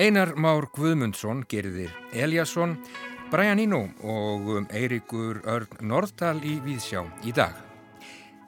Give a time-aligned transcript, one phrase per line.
[0.00, 2.78] Einar Már Guðmundsson gerðir Eliasson,
[3.30, 7.58] Brian Eno og Eirikur Örn Norðdal í Víðsjá í dag.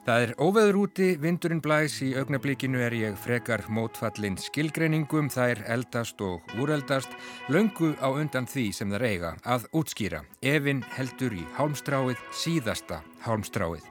[0.03, 5.61] Það er óveður úti, vindurinn blæs, í augnablikinu er ég frekar mótfallin skilgreiningum, það er
[5.77, 7.13] eldast og úreldast,
[7.47, 10.19] löngu á undan því sem það reyga að útskýra.
[10.43, 13.87] Evin heldur í hálmstráið, síðasta hálmstráið.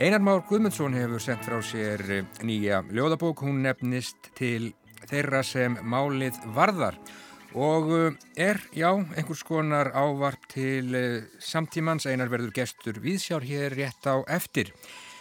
[0.00, 2.00] Einar Már Guðmundsson hefur sendt frá sér
[2.40, 4.70] nýja ljóðabók, hún nefnist til
[5.10, 6.96] þeirra sem málið varðar.
[7.52, 10.96] Og er, já, einhvers konar ávarp til
[11.36, 14.72] samtímans, einar verður gestur viðsjár hér rétt á eftir.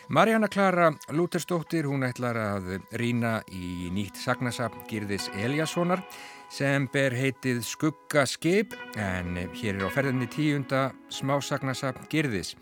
[0.08, 6.06] Marjana Klara Lútersdóttir, hún ætlar að rína í nýtt sagnasapn Girðis Eliassonar
[6.50, 12.56] sem ber heitið Skuggaskip en hér er á ferðinni tíunda smásagnasapn Girðis.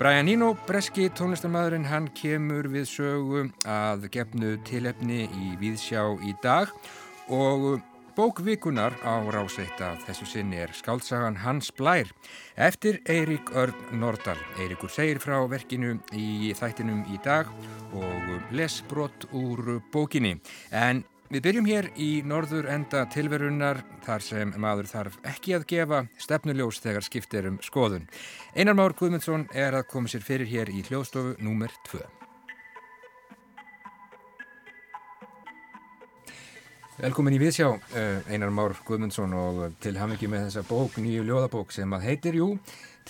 [0.00, 6.72] Brian Eno, breski tónlistamæðurinn, hann kemur við sögu að gefnu tilefni í Víðsjá í dag
[7.30, 7.78] og
[8.14, 12.12] Bókvikunar á ráseitt að þessu sinni er skáltsagan Hans Blær
[12.54, 14.38] eftir Eirík Örn Nordal.
[14.62, 17.50] Eiríkur segir frá verkinu í þættinum í dag
[17.90, 20.36] og les brott úr bókinni.
[20.70, 21.02] En
[21.34, 26.78] við byrjum hér í norður enda tilverunar þar sem maður þarf ekki að gefa stefnuljós
[26.84, 28.04] þegar skiptir um skoðun.
[28.54, 32.04] Einar Már Guðmundsson er að koma sér fyrir hér í hljóðstofu númer 2.
[37.00, 37.72] Velkomin í Viðsjá,
[38.30, 42.52] Einar Már Guðmundsson og til hafingi með þessa bók, nýju ljóðabók sem að heitir jú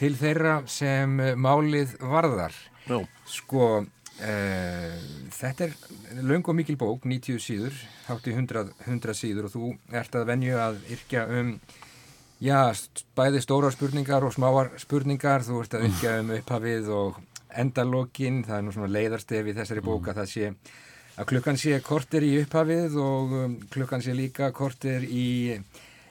[0.01, 2.57] til þeirra sem málið varðar.
[2.89, 3.03] Já.
[3.29, 3.85] Sko,
[4.23, 4.95] uh,
[5.35, 5.75] þetta er
[6.23, 10.57] löng og mikil bók, 90 síður, hátti 100, 100 síður og þú ert að venju
[10.61, 11.53] að yrkja um,
[12.45, 12.59] já,
[13.19, 17.23] bæði stóra spurningar og smáar spurningar, þú ert að yrkja um upphafið og
[17.55, 20.51] endalókin, það er nú svona leiðarstef í þessari bók að það sé
[21.15, 25.55] að klukkan sé korter í upphafið og um, klukkan sé líka korter í,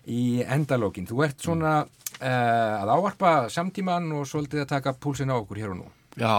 [0.07, 1.07] í endalókin.
[1.09, 5.73] Þú ert svona uh, að áarpa samtíman og svolítið að taka púlsin á okkur hér
[5.75, 5.89] og nú.
[6.15, 6.31] Já,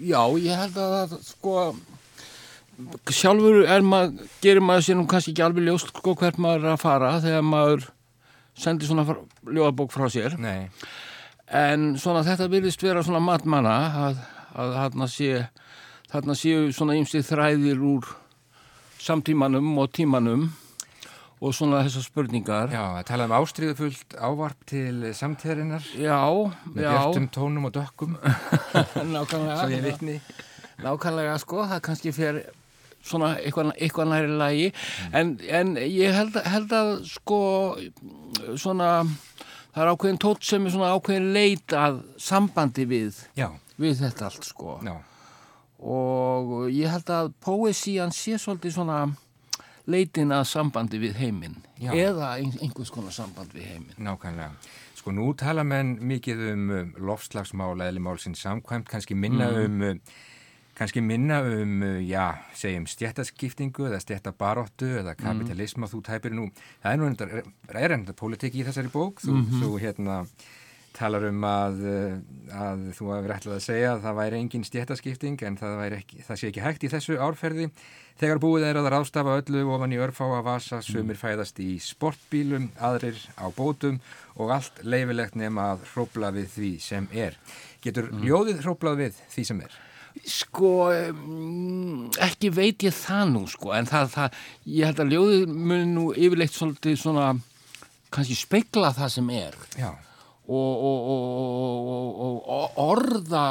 [0.00, 1.54] já, ég held að það, sko,
[3.10, 6.74] sjálfur er maður, gerir maður sér nú kannski ekki alveg ljóst, sko, hvert maður er
[6.74, 7.88] að fara þegar maður
[8.58, 9.06] sendir svona
[9.46, 10.38] ljóðabók frá sér.
[10.40, 10.68] Nei.
[11.48, 13.76] En svona þetta virðist vera svona matmanna
[14.06, 14.22] að,
[14.52, 15.44] að þarna sé,
[16.12, 18.10] þarna séu svona ymsið þræðir úr
[19.02, 20.48] samtímanum og tímanum
[21.40, 22.72] og svona þessar spurningar.
[22.74, 26.18] Já, að tala um ástriðufullt ávarp til samtíðarinnar Já,
[26.74, 26.90] með já.
[26.94, 28.16] björtum tónum og dökkum,
[29.14, 29.58] Nákvæmlega.
[29.60, 30.16] svo ég vitni.
[30.82, 32.40] Nákvæmlega sko, það kannski fer
[33.08, 34.64] svona eitthvað, eitthvað næri lagi
[35.14, 37.38] en, en ég held, held að sko
[38.58, 43.48] svona það er ákveðin tótt sem er svona ákveðin leit að sambandi við Já,
[43.78, 44.96] við þetta allt sko já,
[45.78, 48.98] og ég held að poesían sé svolítið svona
[49.88, 53.98] leitin að sambandi við heiminn eða ein, einhvers konar samband við heiminn.
[54.04, 54.52] Nákvæmlega.
[54.98, 60.02] Sko nú tala menn mikið um um, lofslagsmála eða málsins samkvæmt, kannski minna um um,
[60.78, 66.48] kannski minna um, uh, já, segjum stjættaskiptingu eða stjættabaróttu eða kapitalisma, þú tæpir nú,
[66.84, 67.28] það er nú enda,
[67.74, 70.20] er enda politik í þessari bók, þú, þú hérna
[70.98, 72.18] talar um að, uh,
[72.58, 76.40] að þú hefur ætlað að segja að það væri engin stjættaskipting en það, ekki, það
[76.40, 77.70] sé ekki hægt í þessu árferði.
[78.18, 83.20] Þegar búið er að ráðstafa öllu ofan í örfáa vasa, sumir fæðast í sportbílum, aðrir
[83.38, 84.00] á bótum
[84.34, 87.38] og allt leifilegt nema að hrópla við því sem er.
[87.84, 89.76] Getur ljóðið hróplað við því sem er?
[90.26, 90.72] Sko,
[92.26, 94.42] ekki veit ég það nú, sko, en það, það
[94.74, 97.30] ég held að ljóðið mun nú yfirleitt svolítið svona,
[98.10, 99.58] kannski speikla það sem er.
[99.78, 99.92] Já,
[100.48, 102.44] og,
[102.80, 103.46] orða,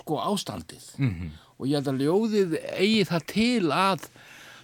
[0.00, 0.90] sko, ástandið.
[0.98, 1.30] mm
[1.60, 4.04] Og ég held að ljóðið eigi það til að,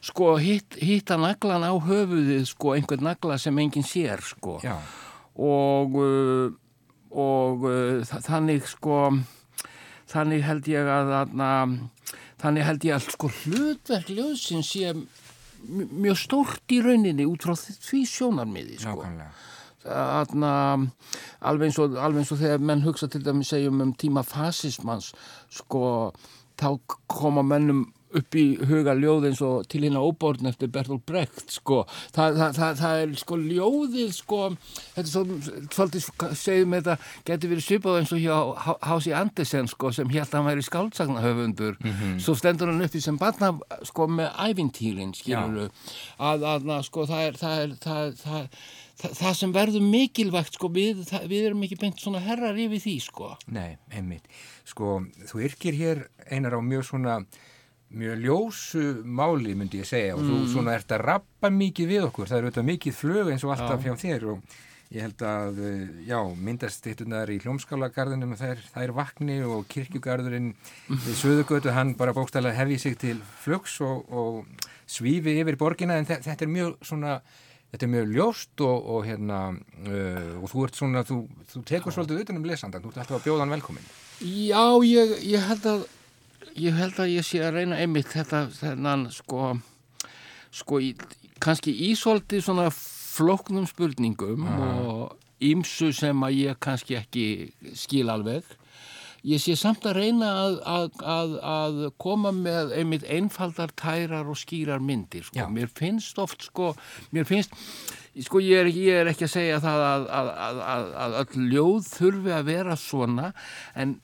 [0.08, 4.78] sko, hitt, hitta naglan á höfuðið, sko, einhvern nagla sem enginn sér, sko já,
[5.36, 6.54] og, uh,
[7.12, 8.96] og uh, þa- þannig sko
[10.08, 11.50] þannig held ég að þarna,
[12.40, 17.52] þannig held ég að sko hlutverk ljóðsins sé mj- mjög stórt í rauninni út frá
[17.60, 19.02] því sjónarmiði sko.
[19.04, 19.28] nákvæmlega.
[19.86, 20.52] Þarna,
[21.40, 25.12] alveg, eins og, alveg eins og þegar menn hugsa til dæmis segjum um tíma fasismans
[25.52, 26.12] sko
[26.56, 26.70] þá
[27.12, 27.86] koma mennum
[28.16, 31.82] upp í huga ljóð eins og til hérna óborn eftir Bertolt Brecht sko.
[32.14, 34.40] Það, það, það, það er sko ljóðið sko
[34.94, 35.24] þetta er svo,
[35.74, 36.06] svolítið
[36.40, 36.96] segjum þetta
[37.28, 38.38] getur verið svipað eins og hjá
[38.86, 41.78] Hási Andersen sko sem hélt að hann væri skáltsagnahöfundur
[42.22, 43.52] svo stendur hann uppi sem barna
[43.86, 45.68] sko með ævintýrin skilur
[46.16, 48.50] að, að, að sko það er það, er, það, það,
[49.00, 52.82] það, það sem verður mikilvægt sko við, það, við erum ekki beint svona herrar yfir
[52.84, 53.32] því sko.
[53.52, 54.26] Nei, einmitt.
[54.66, 55.00] Sko,
[55.30, 57.18] þú yrkir hér einar á mjög svona
[57.96, 62.26] mjög ljósu máli myndi ég segja og þú svona ert að rappa mikið við okkur.
[62.32, 64.56] Það eru auðvitað mikið flög eins og alltaf hjá þér og
[64.94, 70.52] ég held að eh, já, myndastittunar í hljómskálagarðinum þær, þær vakni og kirkjugarðurinn
[70.90, 76.06] við Suðugötu, hann bara bókstæðlega hefði sig til flugs og, og svífi yfir borgina en
[76.06, 77.16] þe- þetta er mjög svona
[77.72, 81.20] Þetta er mjög ljóst og, og hérna uh, og þú ert svona, þú,
[81.50, 83.88] þú tekur svolítið utan um lesandan, þú ert alltaf að bjóða hann velkomin.
[84.22, 85.86] Já, ég, ég held að
[86.56, 89.56] ég held að ég sé að reyna einmitt þetta, þennan sko
[90.56, 90.92] sko, í,
[91.42, 97.26] kannski ísóldi svona flóknum spurningum og ímsu sem að ég kannski ekki
[97.76, 98.46] skil alveg
[99.26, 104.38] ég sé samt að reyna að, að, að, að koma með einmitt einfaldar tærar og
[104.38, 105.38] skýrar myndir sko.
[105.52, 106.72] Mér finnst oft sko,
[107.16, 107.54] mér finnst
[108.24, 111.46] sko ég er, ég er ekki að segja það að, að, að, að, að öll
[111.52, 113.30] ljóð þurfi að vera svona
[113.74, 114.00] en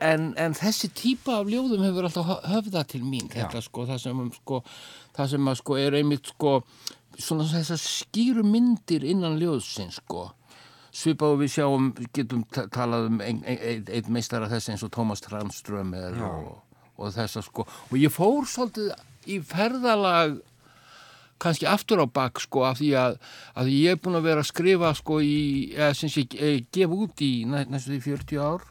[0.00, 3.98] En, en þessi típa af ljóðum hefur alltaf hö- höfðað til mín þetta sko, það
[4.00, 4.60] sem, sko,
[5.12, 6.52] það sem sko, er einmitt sko,
[7.20, 10.30] svona þessar skýru myndir innan ljóðsins sko.
[10.92, 14.82] Svipað og við sjáum, getum ta- talað um einn ein, ein, ein meistara þess eins
[14.86, 16.62] og Tómas Tranström og,
[16.98, 17.66] og þessa sko.
[17.90, 18.92] Og ég fór svolítið
[19.30, 20.40] í ferðalag
[21.40, 23.14] kannski aftur á bak sko af því að,
[23.56, 26.98] að ég er búin að vera að skrifa sko í, eða sem sé, eh, gefa
[27.06, 28.66] út í næ, næstu því 40 ár.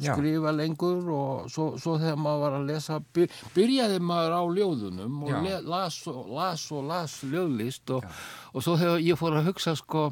[0.00, 0.14] Já.
[0.16, 5.18] skrifa lengur og svo, svo þegar maður var að lesa byr, byrjaði maður á ljóðunum
[5.26, 8.06] og le, las, og, las og las ljóðlist og,
[8.54, 10.06] og svo þegar ég fór að hugsa sko,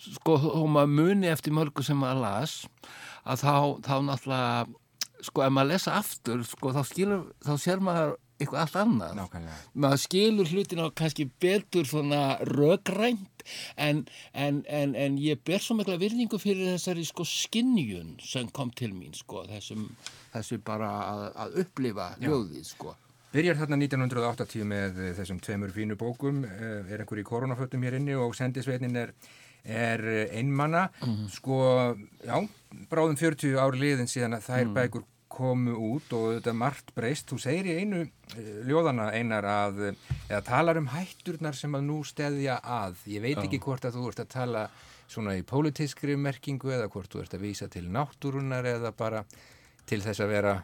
[0.00, 2.56] sko og maður muni eftir mörgu sem maður las
[3.28, 3.54] að þá,
[3.86, 8.76] þá náttúrulega sko ef maður lesa aftur sko þá skilur, þá sér maður eitthvað allt
[8.80, 9.10] annað.
[9.18, 9.58] Nákvæmlega.
[9.84, 13.44] maður skilur hlutina kannski betur svona rökrænt
[13.76, 18.72] en, en, en, en ég ber svo mikla virðingu fyrir þessari sko skinnjun sem kom
[18.76, 19.90] til mín sko þessum,
[20.32, 22.96] þessu bara að, að upplifa ljóðið sko.
[23.30, 28.00] Byrjar þarna 1980 með eh, þessum tveimur fínu bókum, eh, er einhver í koronafötum hér
[28.00, 29.12] inni og sendisveitnin er,
[29.64, 30.88] er eh, einmanna.
[31.32, 31.60] Sko,
[32.24, 32.36] já,
[32.90, 37.30] bráðum 40 ári liðin síðan að þær bækur komu út og þetta margt breyst.
[37.30, 41.86] Þú segir í einu uh, ljóðana einar að, eh, eða talar um hætturnar sem að
[41.86, 42.98] nú steðja að.
[43.10, 44.66] Ég veit ekki hvort að þú ert að tala
[45.10, 49.24] svona í pólitískri merkingu eða hvort þú ert að vísa til náttúrunar eða bara
[49.86, 50.54] til þess að vera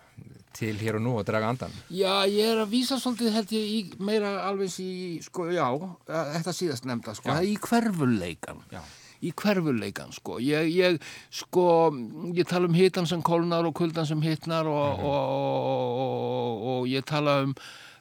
[0.57, 1.73] til hér og nú og draga andan.
[1.93, 5.67] Já, ég er að vísa svolítið held ég í meira alveg í, sko, já,
[6.09, 7.43] að- þetta síðast nefnda, sko, Já.
[7.45, 8.63] í hverfuleikan.
[8.73, 8.81] Já.
[9.23, 10.39] Í hverfuleikan, sko.
[10.41, 11.91] Ég, ég, sko,
[12.37, 17.05] ég tala um hitan sem kólnar og kuldan sem hitnar og, og, og, og ég
[17.05, 17.55] tala um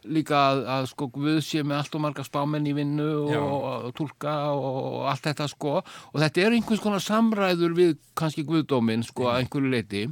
[0.06, 3.94] líka að, að sko Guð sé með allt og marga spámenn í vinnu og, og
[3.98, 9.02] tólka og, og allt þetta sko og þetta er einhvers konar samræður við kannski Guðdóminn
[9.08, 10.04] sko að einhverju leiti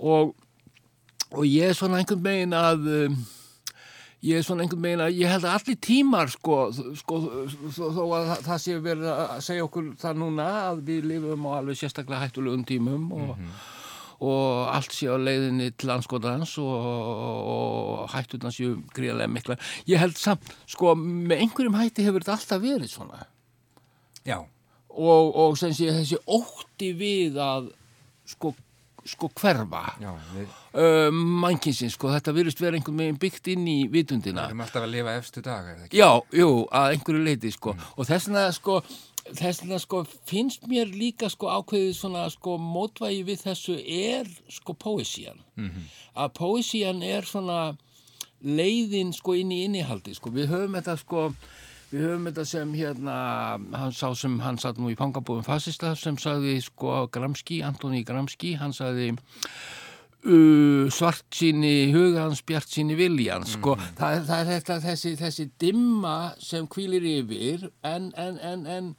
[0.00, 0.32] og,
[1.30, 3.18] og ég er svona einhvern veginn að um,
[4.26, 6.56] ég er svona einhvern veginn að ég held að allir tímar sko,
[7.00, 7.18] sko
[7.76, 11.78] þó að það- sé verið að segja okkur það núna að við lifum á alveg
[11.80, 13.34] sérstaklega hættulegum tímum og,
[14.20, 16.88] og allt sé á leiðinni til anskotans og,
[17.54, 19.56] og hætturna séu gríðarlega mikla
[19.88, 23.22] ég held samt, sko, með einhverjum hætti hefur þetta alltaf verið svona.
[24.28, 24.36] Já,
[24.90, 27.70] og, og sem sé þessi ótti við að
[28.28, 28.52] sko,
[29.08, 29.82] sko hverfa.
[30.34, 34.48] Við uh, mannkinsins, sko, þetta virðist vera einhvern veginn byggt inn í vitundina.
[34.48, 35.70] Erum alltaf að lifa efstu dag?
[35.94, 37.76] Já, jú, að einhverju leiti sko.
[37.96, 38.80] og þess vegna sko
[39.30, 44.74] þess vegna sko finnst mér líka sko ákveðið svona sko mótvægi við þessu er sko
[44.74, 45.40] poesían.
[46.16, 47.76] Að poesían er svona
[48.40, 50.32] leiðin sko inn í innihaldi sko.
[50.32, 51.26] Við höfum þetta sko
[51.90, 53.14] við höfum þetta sem hérna
[53.74, 58.52] hann sá sem hann satt nú í fangabúðum fasista sem sagði sko Gramsci, Antoni Gramsci
[58.60, 64.78] hann sagði uh, svart síni hugans, bjart síni viljans sko, það, er- það er þetta
[64.86, 68.92] þessi, þessi dimma sem kvílir yfir en, en, en, en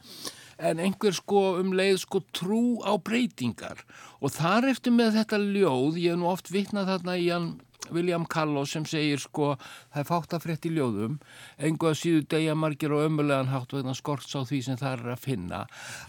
[0.61, 3.81] en einhver sko um leið sko trú á breytingar.
[4.21, 7.51] Og þar eftir með þetta ljóð, ég hef nú oft vitnað þarna í hann
[7.91, 11.17] William Callow sem segir sko það er fátt að frétt í ljóðum
[11.65, 15.13] engu að síðu degja margir og ömulegan hátt vegna skorts á því sem það er
[15.15, 15.61] að finna.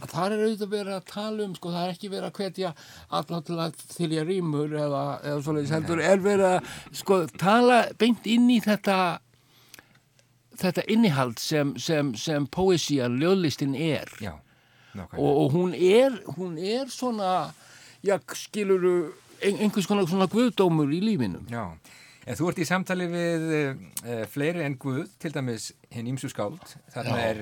[0.05, 2.73] Að það er auðvitað verið að tala um sko það er ekki verið að hvetja
[3.21, 8.51] allar til þylja rýmur eða, eða svoleiðis heldur er verið að sko tala beint inn
[8.53, 8.99] í þetta
[10.63, 14.35] þetta innihald sem, sem, sem poesían, ljóðlistin er Já,
[15.17, 17.53] og, og hún er hún er svona
[18.05, 21.65] já, skiluru einhvers konar svona guðdómur í lífinum Já,
[22.27, 26.63] en þú ert í samtali við uh, fleiri en Guð, til dæmis hinn ímsu skáld.
[26.95, 27.31] Þarna Já.
[27.33, 27.41] er,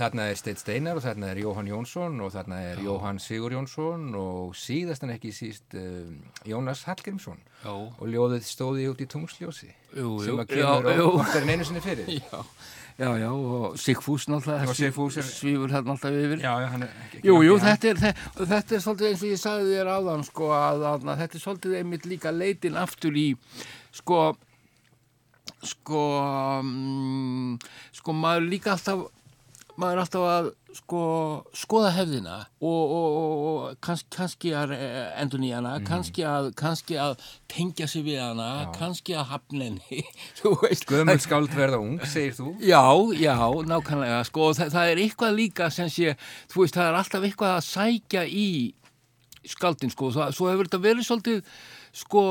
[0.00, 2.86] Þarna er Steit Steinar og þarna er Jóhann Jónsson og þarna er Já.
[2.86, 6.08] Jóhann Sigur Jónsson og síðast en ekki síst uh,
[6.48, 7.74] Jónas Hallgrímsson Já.
[7.74, 12.08] og ljóðið stóði út í tungsljósi jú, sem að kemur okkar en einu sinni fyrir.
[12.16, 12.44] Já.
[13.00, 16.42] Já, já, og Sigfús náttúrulega, Sigfús svífur hérna alltaf yfir.
[16.42, 17.20] Já, já, hann er ekki...
[17.24, 20.50] Jú, jú, þetta er, þetta, þetta er svolítið eins og ég sagði þér áðan, sko,
[20.52, 23.24] að, að, þetta er svolítið einmitt líka leitin aftur í,
[23.96, 24.18] sko,
[25.70, 26.02] sko,
[26.60, 27.56] um,
[27.96, 29.06] sko, maður líka alltaf
[29.80, 31.02] maður er alltaf að sko,
[31.56, 33.14] skoða hefðina og, og,
[33.50, 35.86] og kanns, kannski að endur nýjana, mm.
[35.88, 36.26] kannski,
[36.58, 37.16] kannski að
[37.50, 38.70] tengja sig við hana, já.
[38.76, 40.02] kannski að hafna henni
[40.90, 42.54] Guðmund skáld verða ung, segir þú?
[42.64, 42.84] Já,
[43.18, 43.34] já,
[43.72, 46.14] nákvæmlega sko, það, það er eitthvað líka sem sé,
[46.52, 48.48] þú veist, það er alltaf eitthvað að sækja í
[49.50, 51.44] skaldin, sko, svo hefur þetta verið svolítið
[51.96, 52.24] sko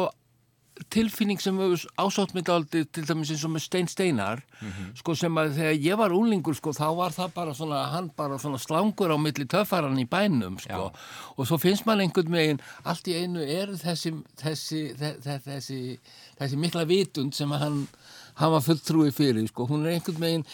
[0.90, 4.96] tilfinning sem hefur ásátt mig aldrei til dæmis eins og með Stein Steinar mm -hmm.
[4.96, 8.38] sko sem að þegar ég var úlingur sko þá var það bara svona hann bara
[8.38, 11.00] svona slangur á milli töffaran í bænum sko Já.
[11.38, 16.00] og svo finnst mann einhvern veginn allt í einu er þessi þessi, þessi, þessi,
[16.40, 17.88] þessi mikla vitund sem hann
[18.36, 20.46] hann var fullt trúið fyrir sko hún er einhvern veginn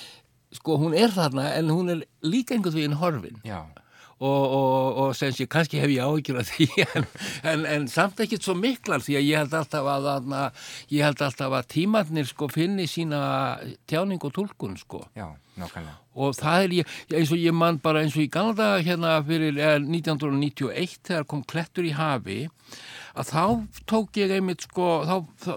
[0.51, 3.65] sko hún er þarna en hún er líka einhvern veginn horfin Já
[4.25, 7.07] og, og, og sem sé, kannski hef ég áhyggjur af því en,
[7.51, 11.23] en, en samt ekkert svo miklar því að ég held alltaf að, að ég held
[11.27, 13.21] alltaf að tímannir sko finni sína
[13.89, 15.05] tjáning og tólkun sko.
[15.17, 15.29] Já,
[15.59, 15.99] nákvæmlega.
[16.15, 19.59] Og það er ég, eins og ég mann bara eins og í Galda hérna fyrir
[19.59, 22.45] 1991 þegar kom Klettur í hafi
[23.15, 23.43] að þá
[23.87, 25.53] tók ég einmitt sko þá, þá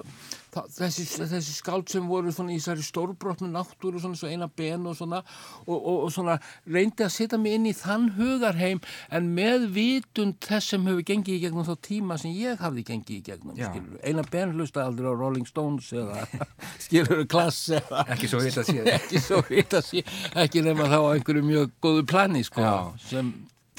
[0.53, 4.99] þessi, þessi skáld sem voru svona í þessari stórbrotnu náttúru svona svo eina ben og
[4.99, 5.23] svona
[5.65, 6.37] og, og, og svona
[6.69, 8.83] reyndi að setja mig inn í þann hugarheim
[9.15, 13.17] en með vitund þess sem hefur gengið í gegnum þá tíma sem ég hafði gengið
[13.17, 16.27] í gegnum eina ben hlusta aldrei á Rolling Stones eða
[16.85, 20.05] skilur klass eða ekki svo hitt að sé.
[20.39, 22.63] Ekki ekki nefna þá á einhverju mjög góðu plani sko
[23.03, 23.31] sem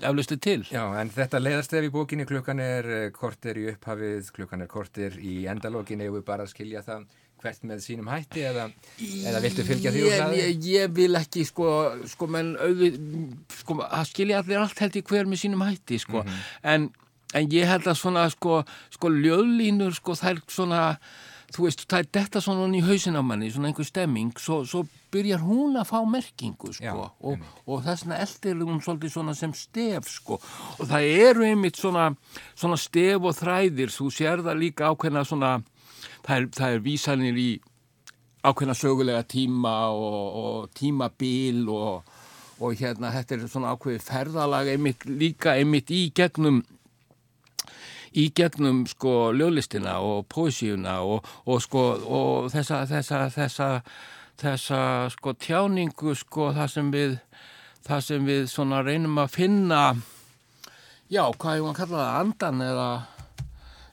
[0.01, 0.62] eflustu til.
[0.72, 5.18] Já, en þetta leiðastef í bókinni klukkan er eh, kortir í upphafið, klukkan er kortir
[5.20, 7.08] í endalógin eða við bara skilja það
[7.39, 8.65] hvert með sínum hætti eða,
[9.00, 10.34] eða viltu fylgja því úr það?
[10.39, 11.70] Ég, ég vil ekki sko,
[12.12, 12.98] sko menn auðvið,
[13.62, 16.50] sko að skilja allir allt held í hver með sínum hætti sko, mm -hmm.
[16.74, 16.89] en,
[17.39, 18.60] en ég held að svona sko,
[18.91, 20.84] sko ljöðlínur sko þær svona
[21.56, 24.84] þú veist, það er detta svona í hausin á manni, svona einhver stemming svo, svo
[25.13, 29.36] byrjar hún að fá merkingu sko, Já, og, og þess vegna eldir hún svolítið svona
[29.38, 30.38] sem stef sko,
[30.77, 32.12] og það eru einmitt svona,
[32.53, 35.56] svona stef og þræðir, þú sér það líka ákveðna svona,
[36.27, 37.50] það er, það er vísanir í
[38.46, 42.18] ákveðna sögulega tíma og, og tímabil og,
[42.60, 46.62] og hérna þetta er svona ákveði ferðalag einmitt líka einmitt í gegnum
[48.18, 53.70] í gegnum sko ljólistina og pósíuna og, og sko og þessa, þessa, þessa,
[54.39, 54.82] þessa
[55.13, 57.18] sko tjáningu sko það sem við
[57.88, 59.84] það sem við svona reynum að finna
[61.10, 62.89] já, hvað er maður að kalla það andan eða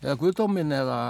[0.03, 1.01] eða guðdómin eða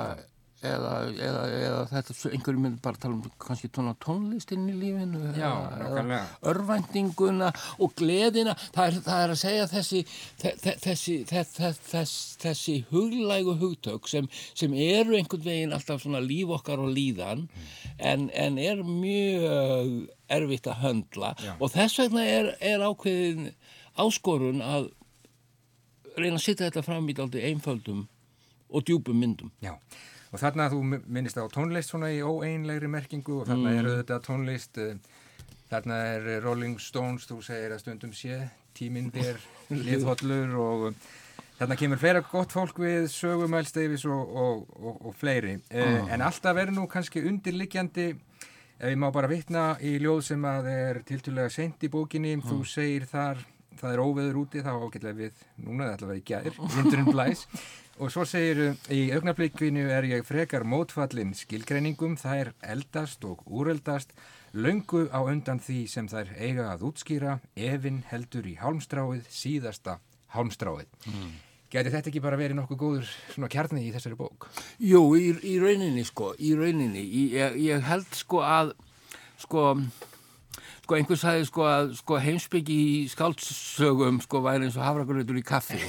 [0.66, 0.92] eða,
[1.28, 5.50] eða, eða þetta, einhverju mynd bara tala um kannski tóna tónlistinn í lífinu Já,
[5.87, 6.20] eða
[6.52, 7.50] örvæntinguna
[7.82, 10.02] og gleðina það er, það er að segja þessi
[10.42, 12.04] þessi, þessi,
[12.42, 17.70] þessi huglægu hugtök sem, sem eru einhvern veginn alltaf svona líf okkar og líðan mm.
[18.11, 19.94] en, en er mjög
[20.32, 21.54] erfitt að höndla Já.
[21.58, 23.52] og þess vegna er, er ákveðin
[23.96, 24.90] áskorun að
[26.16, 28.06] reyna að setja þetta fram í daldi einföldum
[28.73, 29.76] og djúpum myndum Já
[30.37, 33.76] og þarna þú minnist á tónlist svona í óeinlegri merkingu og þarna mm.
[33.78, 34.99] er auðvitað tónlist eh,
[35.71, 38.43] þarna er Rolling Stones þú segir að stundum sé
[38.76, 39.40] tímindir,
[39.87, 41.07] liðhollur og eh,
[41.57, 46.12] þarna kemur fleira gott fólk við sögumæl Steivis og, og, og, og fleiri mm.
[46.12, 50.69] en alltaf er nú kannski undirlikjandi ef ég má bara vitna í ljóð sem að
[50.75, 52.45] er tiltúrlega sent í bókinni mm.
[52.50, 53.40] þú segir þar
[53.81, 57.12] það er óveður úti þá ágætlega við núna það ætla að vera í gæðir, vindurinn
[57.12, 57.49] blæs
[57.97, 64.12] Og svo segir í augnablikkvinu er ég frekar mótfallin skilgreiningum, er eldast og úreldast,
[64.53, 69.97] löngu á undan því sem þær eiga að útskýra, efinn heldur í hálmstráið, síðasta
[70.37, 70.93] hálmstráið.
[71.09, 71.33] Mm.
[71.73, 74.50] Gæti þetta ekki bara verið nokkuð góður svona kjarni í þessari bók?
[74.76, 77.07] Jú, í, í rauninni sko, í rauninni.
[77.33, 78.75] Ég, ég held sko að,
[79.41, 79.71] sko
[80.87, 85.47] sko einhvers sagði sko að sko heimsbyggi í skáldsögum sko væri eins og hafragröður í
[85.47, 85.81] kaffi.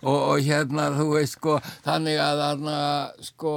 [0.00, 2.78] Og, og hérna þú veist sko þannig að þarna
[3.28, 3.54] sko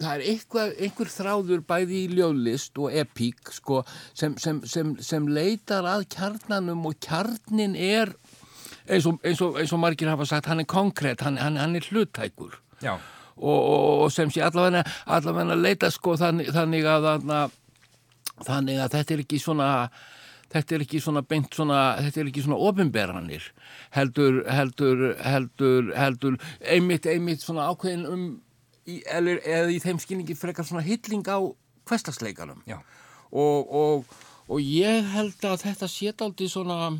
[0.00, 3.80] það er einhver, einhver þráður bæði í ljóðlist og epík sko
[4.12, 8.12] sem, sem, sem, sem leitar að kjarnanum og kjarnin er
[8.84, 11.76] eins og, eins og, eins og margir hafa sagt hann er konkrétt, hann, hann, hann
[11.78, 12.60] er hlutækur
[13.40, 17.54] Og, og, sem sé allavega, allavega leita sko þannig, þannig að, að
[18.46, 19.70] þannig að þetta er ekki svona
[20.50, 23.50] þetta er ekki svona beint svona, þetta er ekki svona ofinberanir
[23.94, 28.24] heldur, heldur, heldur, heldur einmitt, einmitt svona ákveðin um
[28.88, 31.38] í, eða, eða í þeim skilningi frekar svona hilling á
[31.88, 34.18] hverstagsleikanum og, og,
[34.50, 36.90] og ég held að þetta sétt aldrei svona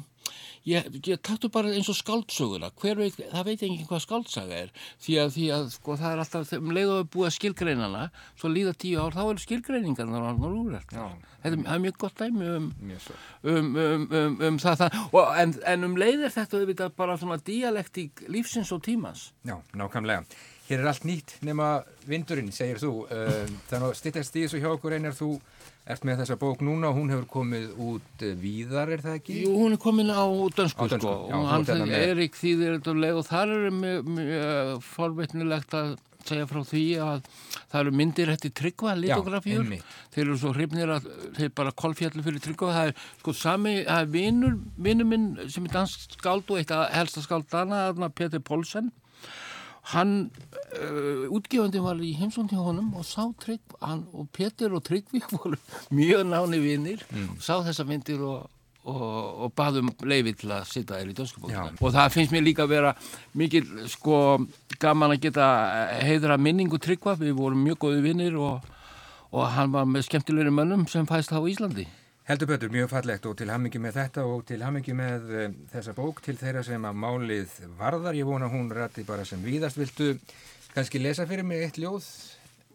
[0.68, 2.70] ég, ég taktu bara eins og skáldsöguna.
[2.80, 4.70] Hver veit, það veit ekki hvað skáltsaga er.
[5.00, 8.74] Því að, því að sko það er alltaf um leið og að skilgreinana svo líða
[8.80, 10.28] tíu ár, þá er skilgreiningan það er
[11.72, 12.70] er mjög gott dæmi um,
[13.42, 15.02] um, um, um það, það.
[15.10, 19.30] Og, en, en um leið er þetta auðvitað bara svona dialektík lífsins og tímans.
[19.48, 20.26] Já, nákvæmlega.
[20.70, 22.92] Hér er allt nýtt nema vindurinn, segir þú.
[23.72, 25.32] Þannig að stittast í þessu hjá okkur einar þú
[25.90, 29.38] ert með þessa bók núna og hún hefur komið út víðar, er það ekki?
[29.46, 30.24] Jú, hún er komin á
[30.56, 31.16] dönsku, á dönsku sko.
[31.30, 35.76] Já, og hann þegar Erik þýðir þetta um leið og þar er mjög, mjög forveitnilegt
[35.80, 35.90] að
[36.28, 37.28] segja frá því að
[37.72, 39.70] það eru myndir eftir tryggva, litografjur.
[40.12, 41.08] Þeir eru svo hrifnir að
[41.38, 42.74] þeir bara kolfjallu fyrir tryggva.
[42.76, 46.74] Það er sko sami, það er vinnur, vinnur minn sem er dansk skáld og eitt
[46.76, 48.92] að helsta skáld dana, Peter Polsen
[49.94, 50.30] hann
[50.76, 55.28] uh, útgefandi var í heimsónd hjá honum og sá Trygg hann, og Petur og Tryggvík
[55.36, 55.58] voru
[55.90, 57.36] mjög náni vinnir mm.
[57.36, 58.50] og sá þessa myndir og,
[58.84, 59.06] og,
[59.46, 62.74] og baðum leiði til að sitja þér í dönskapóknum og það finnst mér líka að
[62.76, 62.92] vera
[63.32, 64.18] mikil sko
[64.82, 65.48] gaman að geta
[66.04, 68.68] heiðra minningu Tryggva, við vorum mjög góði vinnir og,
[69.32, 71.88] og hann var með skemmtilegri mönnum sem fæst á Íslandi
[72.28, 75.94] Heldur Bötur, mjög fallegt og til hammingi með þetta og til hammingi með uh, þessa
[75.96, 78.18] bók til þeirra sem að málið varðar.
[78.18, 79.80] Ég vona hún rætti bara sem víðast.
[79.80, 80.12] Viltu
[80.74, 82.06] kannski lesa fyrir mig eitt ljóð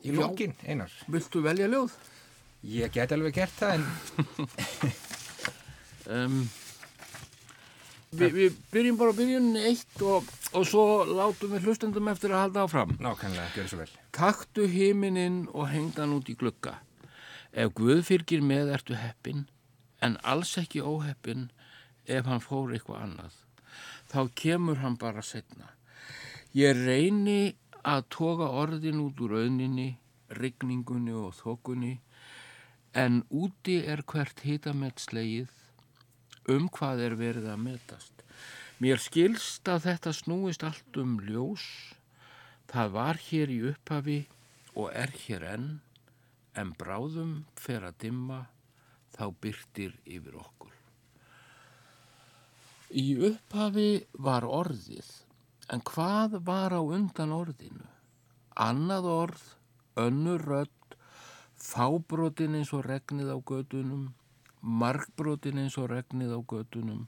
[0.06, 0.92] í lókin, einar?
[1.12, 1.94] Viltu velja ljóð?
[2.66, 3.86] Ég get alveg gert það en...
[6.16, 6.40] um,
[8.18, 12.66] vi, við byrjum bara byrjun eitt og, og svo látum við hlustendum eftir að halda
[12.66, 12.98] áfram.
[12.98, 13.94] Nákvæmlega, gjör svo vel.
[14.16, 16.80] Taktu himinin og hengdan út í glukka.
[17.56, 19.46] Ef Guð fyrkir með ertu heppin,
[20.04, 21.46] en alls ekki óheppin
[22.04, 23.38] ef hann fór eitthvað annað.
[24.12, 25.70] Þá kemur hann bara setna.
[26.52, 27.56] Ég reyni
[27.88, 29.94] að toga orðin út úr auðninni,
[30.36, 31.94] rigningunni og þokunni,
[32.92, 35.48] en úti er hvert hitamett slegið,
[36.52, 38.24] um hvað er verið að metast.
[38.84, 41.64] Mér skilst að þetta snúist allt um ljós,
[42.68, 44.22] það var hér í upphafi
[44.76, 45.70] og er hér enn,
[46.56, 48.40] en bráðum fer að dimma
[49.16, 50.74] þá byrtir yfir okkur.
[52.96, 55.08] Í upphafi var orðið,
[55.74, 57.88] en hvað var á undan orðinu?
[58.56, 59.46] Annað orð,
[60.00, 60.98] önnur rödd,
[61.60, 64.14] fábrotin eins og regnið á gödunum,
[64.62, 67.08] markbrotin eins og regnið á gödunum,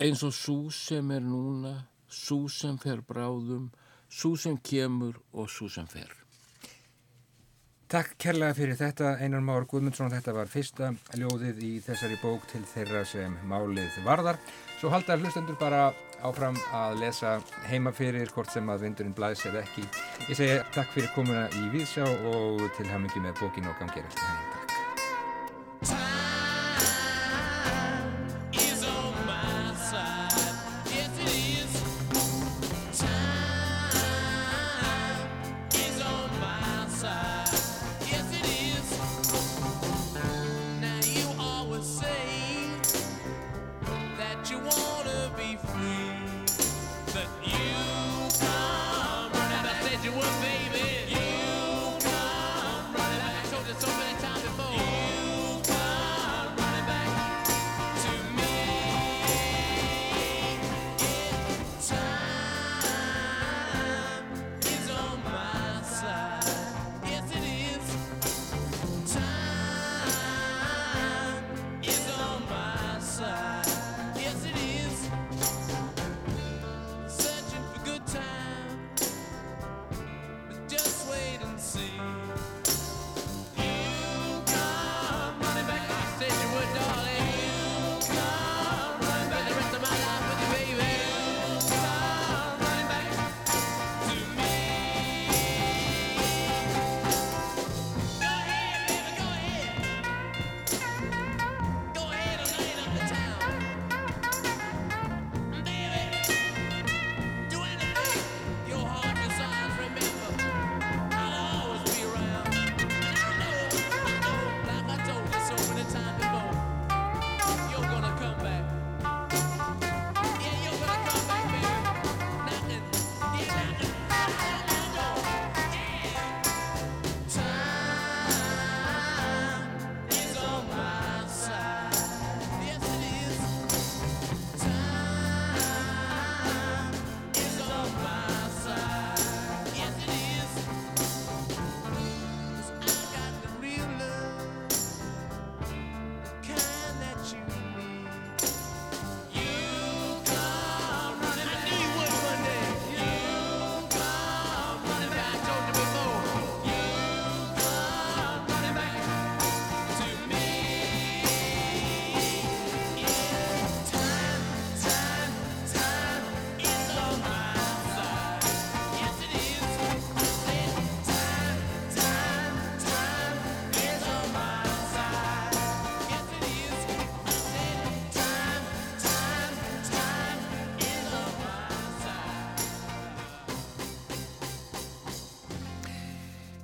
[0.00, 3.70] eins og sú sem er núna, sú sem fer bráðum,
[4.10, 6.19] sú sem kemur og sú sem fer.
[7.90, 10.12] Takk kærlega fyrir þetta Einar Már Guðmundsson.
[10.14, 14.38] Þetta var fyrsta ljóðið í þessari bók til þeirra sem málið varðar.
[14.78, 15.88] Svo halda hlustendur bara
[16.22, 17.34] áfram að lesa
[17.66, 19.88] heima fyrir hvort sem að vindurinn blæs eða ekki.
[20.28, 24.22] Ég segi takk fyrir komuna í Víðsjá og til hamingi með bókin og gangerast.
[24.22, 24.49] Takk.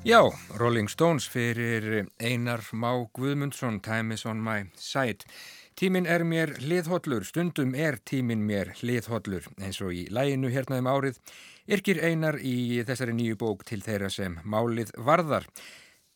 [0.06, 0.22] Já,
[0.54, 5.26] Rolling Stones fyrir Einar Má Guðmundsson, Time is on my side.
[5.74, 11.18] Tímin er mér hliðhollur, stundum er tímin mér hliðhollur, eins og í læginu hérnaðum árið,
[11.66, 15.50] yrkir Einar í þessari nýju bók til þeirra sem málið varðar.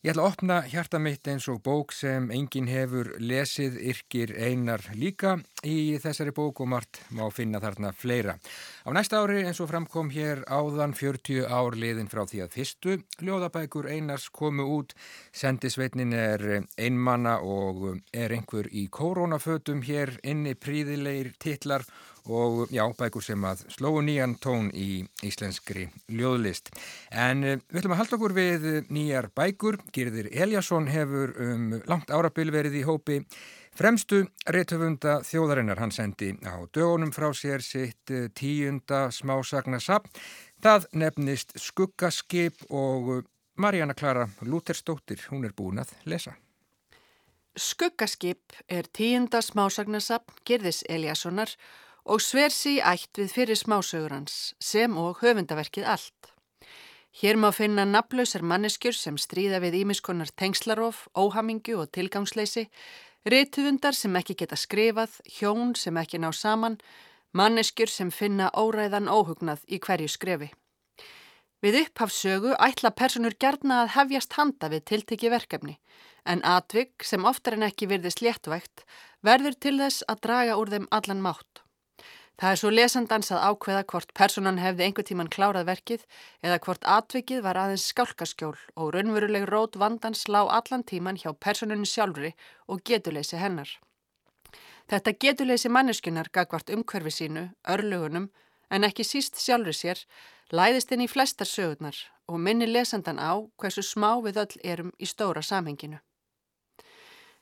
[0.01, 4.87] Ég ætla að opna hjarta mitt eins og bók sem enginn hefur lesið yrkir einar
[4.95, 5.35] líka
[5.67, 8.39] í þessari bók og margt má finna þarna fleira.
[8.81, 12.95] Á næsta ári eins og framkom hér áðan 40 ár liðin frá því að fyrstu
[13.21, 14.95] ljóðabækur einars komu út.
[15.37, 21.85] Sendisveitnin er einmanna og er einhver í koronafötum hér inni príðilegir titlar
[22.25, 26.73] og já, bækur sem að slóu nýjan tón í íslenskri ljóðlist.
[27.13, 29.77] En eh, við ætlum að halda okkur við nýjar bækur.
[29.93, 33.21] Girðir Eliasson hefur um langt árabil verið í hópi
[33.77, 35.79] fremstu réttöfunda þjóðarinnar.
[35.79, 40.09] Hann sendi á dögunum frá sér sitt eh, tíunda smásagnasapn.
[40.61, 43.25] Það nefnist Skuggaskip og
[43.57, 46.35] Marjana Klara Lútersdóttir, hún er búin að lesa.
[47.57, 51.51] Skuggaskip er tíunda smásagnasapn Girðis Eliassonar
[52.05, 56.31] og sver sí ætt við fyrir smásögur hans sem og höfundaverkið allt.
[57.11, 62.69] Hér má finna naflausar manneskjur sem stríða við ímiskonar tengslarof, óhamingju og tilgangsleysi,
[63.27, 66.79] reytuðundar sem ekki geta skrifað, hjón sem ekki ná saman,
[67.37, 70.51] manneskjur sem finna óræðan óhugnað í hverju skrefi.
[71.61, 75.77] Við upphafsögu ætla personur gerna að hefjast handa við tilteki verkefni,
[76.25, 78.85] en atvig sem oftar en ekki virðist léttvægt
[79.21, 81.60] verður til þess að draga úr þeim allan mátt.
[82.39, 86.05] Það er svo lesandans að ákveða hvort personan hefði einhver tíman klárað verkið
[86.41, 91.85] eða hvort atvikið var aðeins skálkaskjól og raunveruleg rót vandans lá allan tíman hjá personunni
[91.85, 92.33] sjálfri
[92.67, 93.69] og getuleysi hennar.
[94.89, 98.31] Þetta getuleysi manneskunar gagvart umhverfi sínu, örlugunum,
[98.71, 100.01] en ekki síst sjálfri sér,
[100.51, 101.95] læðist inn í flestar sögurnar
[102.27, 105.99] og minni lesandan á hversu smá við öll erum í stóra samhenginu.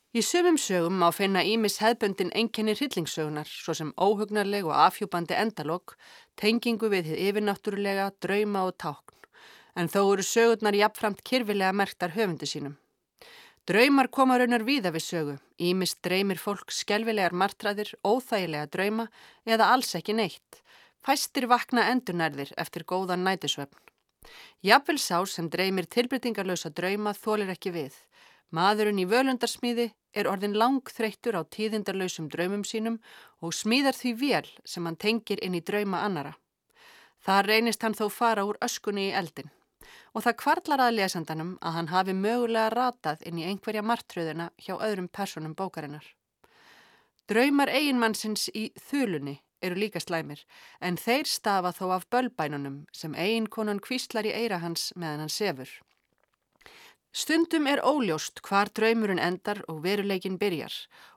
[0.10, 5.94] Í sumum sögum má finna ímis hefböndin enkenni hryllingssögunar, svo sem óhugnarleg og afhjúbandi endalokk,
[6.34, 9.20] tengingu við þið yfirnáttúrulega, drauma og tákn,
[9.78, 12.80] en þó eru sögurnar jafnframt kyrfilega merktar höfundu sínum.
[13.70, 19.12] Draumar koma raunar víða við sögu, ímis dreymir fólk skelvilegar martraðir, óþægilega drauma
[19.46, 20.64] eða alls ekki neitt.
[21.06, 23.78] Fæstir vakna endurnærðir eftir góðan nætisvefn.
[24.66, 27.94] Jafnvel sá sem dreymir tilbrytingarlösa drauma þólir ekki við.
[28.50, 32.98] Maðurinn í völundarsmíði er orðin langþreyttur á tíðindarlausum draumum sínum
[33.46, 36.34] og smíðar því vel sem hann tengir inn í drauma annara.
[37.22, 39.52] Það reynist hann þó fara úr öskunni í eldin
[40.14, 44.74] og það kvarlar að lesandanum að hann hafi mögulega ratað inn í einhverja martröðuna hjá
[44.78, 46.06] öðrum personum bókarinnar.
[47.30, 50.42] Draumar eiginmannsins í þulunni eru líka slæmir
[50.82, 55.70] en þeir stafa þó af bölbænunum sem eiginkonan kvíslar í eira hans meðan hann sefur.
[57.12, 60.76] Stundum er óljóst hvar draumurinn endar og veruleikin byrjar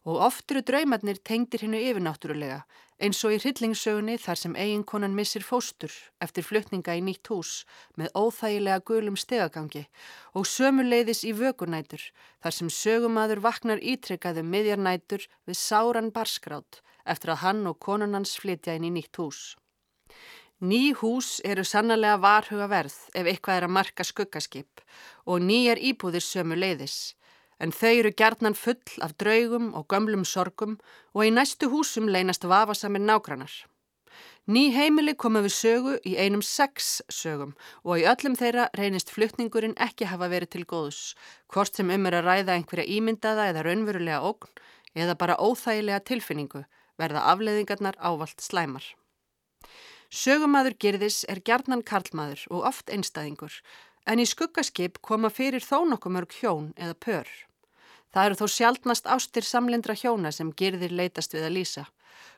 [0.09, 2.63] og oft eru draumarnir tengdir hinnu yfirnáttúrulega
[3.03, 5.93] eins og í hryllingssögunni þar sem eiginkonan missir fóstur
[6.25, 7.53] eftir flutninga í nýtt hús
[8.01, 9.85] með óþægilega gulum stegagangi
[10.33, 12.09] og sömuleiðis í vögunætur
[12.41, 18.79] þar sem sögumadur vaknar ítrekkaðu miðjarnætur við sáran barskrát eftir að hann og konunans flytja
[18.79, 19.59] inn í nýtt hús.
[20.63, 24.83] Ný hús eru sannlega varhuga verð ef eitthvað er að marka skuggaskip
[25.27, 27.17] og nýjar íbúðir sömu leiðis,
[27.59, 30.77] en þau eru gerðnan full af draugum og gömlum sorgum
[31.19, 33.51] og í næstu húsum leynast vafasamir nágrannar.
[34.47, 39.75] Ný heimili koma við sögu í einum sex sögum og í öllum þeirra reynist fluttningurinn
[39.83, 41.03] ekki hafa verið til góðus,
[41.51, 44.63] hvort sem um er að ræða einhverja ímyndaða eða raunverulega ógn
[44.95, 46.63] eða bara óþægilega tilfinningu
[47.03, 48.93] verða afleðingarnar ávalt slæmar.
[50.13, 53.55] Sögumadur Girðis er gjarnan karlmaður og oft einstæðingur
[54.05, 57.29] en í skuggaskip koma fyrir þó nokkuð mörg hjón eða pör.
[58.13, 61.85] Það eru þó sjálfnast ástir samlindra hjóna sem Girðir leitast við að lýsa.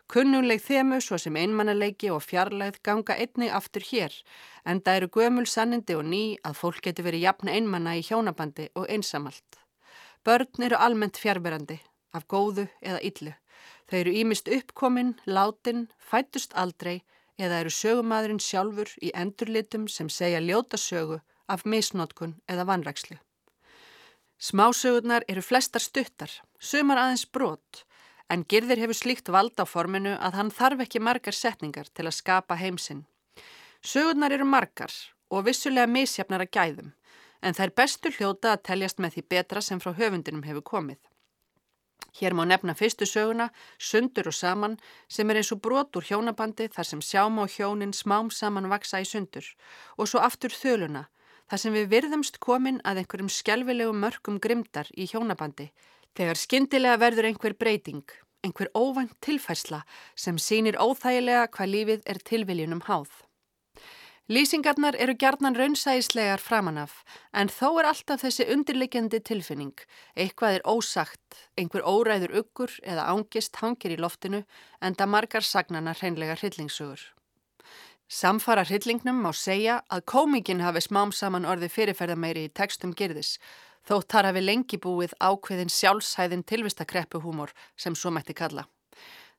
[0.06, 4.14] Kunnuleg þemu svo sem einmannaleiki og fjarlæð ganga einni aftur hér
[4.62, 8.68] en það eru gömul sannindi og ný að fólk getur verið jafn einmanna í hjónabandi
[8.78, 9.58] og einsamalt.
[10.22, 11.80] Börn eru almennt fjárberandi,
[12.14, 13.34] af góðu eða illu.
[13.90, 17.00] Þau eru ímist uppkominn, látin, fættust aldrei
[17.38, 23.18] eða eru sögumadurinn sjálfur í endurlitum sem segja ljóta sögu af misnótkun eða vanrækslu.
[24.38, 27.84] Smásögurnar eru flestar stuttar, sumar aðeins brot,
[28.28, 32.18] en Girðir hefur slíkt vald á forminu að hann þarf ekki margar setningar til að
[32.18, 33.04] skapa heimsinn.
[33.84, 34.92] Sögurnar eru margar
[35.30, 36.92] og vissulega misjafnar að gæðum,
[37.42, 41.00] en er bestu hljóta að teljast með því betra sem frá höfundinum hefur komið.
[42.14, 44.76] Hér má nefna fyrstu söguna, sundur og saman,
[45.08, 49.00] sem er eins og brot úr hjónabandi þar sem sjáma og hjónin smám saman vaksa
[49.02, 49.48] í sundur
[49.98, 51.08] og svo aftur þöluna,
[51.50, 55.72] þar sem við virðumst komin að einhverjum skjálfilegum mörgum grimdar í hjónabandi,
[56.14, 58.06] þegar skindilega verður einhver breyting,
[58.46, 59.82] einhver óvænt tilfærsla
[60.14, 63.23] sem sínir óþægilega hvað lífið er tilviljunum háð.
[64.32, 67.02] Lýsingarnar eru gerðnan raunsæðislegar framanaf,
[67.36, 69.74] en þó er alltaf þessi undirleikjandi tilfinning.
[70.16, 74.40] Eitthvað er ósagt, einhver óræður uggur eða ángist hangir í loftinu,
[74.80, 77.02] en það margar sagnana hreinlega hryllingssugur.
[78.08, 83.36] Samfara hryllingnum má segja að komingin hafi smám saman orði fyrirferðameiri í tekstum girðis,
[83.84, 88.64] þótt þar hafi lengi búið ákveðin sjálfshæðin tilvistakreppuhúmor sem svo mætti kalla.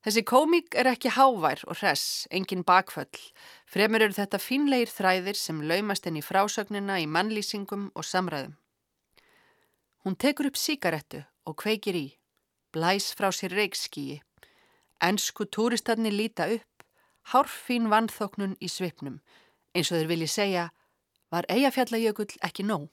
[0.05, 3.09] Þessi komík er ekki hávær og hress, engin bakföll.
[3.65, 8.53] Fremur eru þetta fínleir þræðir sem laumast henni frásögnina í mannlýsingum og samræðum.
[10.05, 12.05] Hún tekur upp síkarettu og kveikir í,
[12.69, 14.19] blæs frá sér reikskíi.
[15.01, 16.85] Ensku túristarni líta upp,
[17.33, 19.17] hárfín vannþóknun í svipnum,
[19.73, 20.67] eins og þeir vilji segja,
[21.33, 22.91] var eigafjallajökull ekki nóg?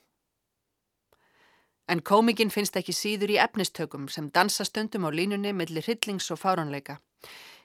[1.89, 6.39] En komikinn finnst ekki síður í efnistökum sem dansa stundum á línunni millir hyllings og
[6.39, 7.01] fáránleika.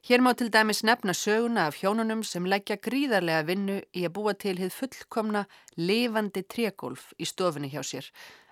[0.07, 4.33] Hér má til dæmis nefna söguna af hjónunum sem leggja gríðarlega vinnu í að búa
[4.33, 8.05] til hið fullkomna lifandi trególf í stofunni hjá sér,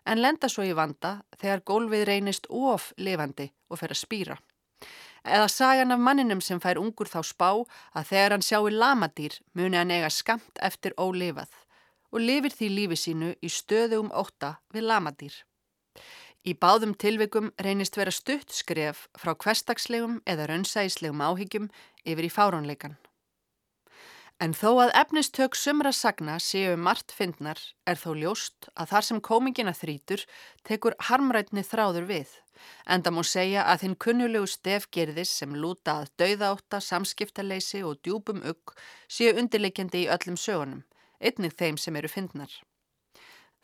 [0.06, 4.38] en lenda svo í vanda þegar gólfið reynist of lifandi og fer að spýra.
[5.25, 7.49] Eða sagan af manninum sem fær ungur þá spá
[7.93, 11.49] að þegar hann sjáir lamadýr muni hann eiga skamt eftir ólifað
[12.12, 15.34] og lifir því lífi sínu í stöðum óta við lamadýr.
[16.45, 21.71] Í báðum tilvikum reynist vera stutt skref frá hverstagslegum eða raunsæslegum áhyggjum
[22.05, 22.93] yfir í fáránleikan.
[24.43, 29.21] En þó að efnistök sumra sagna séu margt fyndnar er þó ljóst að þar sem
[29.29, 30.25] komingina þrítur
[30.67, 32.36] tekur harmrætni þráður við.
[32.86, 37.97] En það múr segja að þinn kunnulegu stef gerðis sem lúta að dauðáta, samskiptaleysi og
[38.03, 38.75] djúbum ugg
[39.08, 40.86] séu undirleikjandi í öllum sögunum,
[41.17, 42.51] einnig þeim sem eru fyndnar.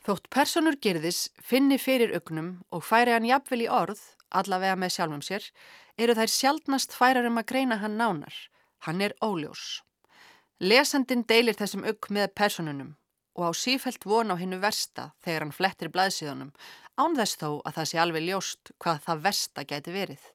[0.01, 3.99] Þótt personur gerðis finni fyrir ugnum og færi hann jafnvel í orð,
[4.33, 5.45] allavega með sjálfum sér,
[5.97, 8.33] eru þær sjálfnast færar um að greina hann nánar.
[8.87, 9.83] Hann er óljós.
[10.61, 12.95] Lesandin deilir þessum ugg með personunum
[13.37, 16.49] og á sífælt von á hinnu versta þegar hann flettir blaðsíðunum,
[16.99, 20.25] ánþess þó að það sé alveg ljóst hvað það versta gæti verið.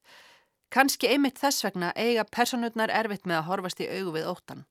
[0.73, 4.65] Kanski einmitt þess vegna eiga personurnar erfitt með að horfast í augu við óttan.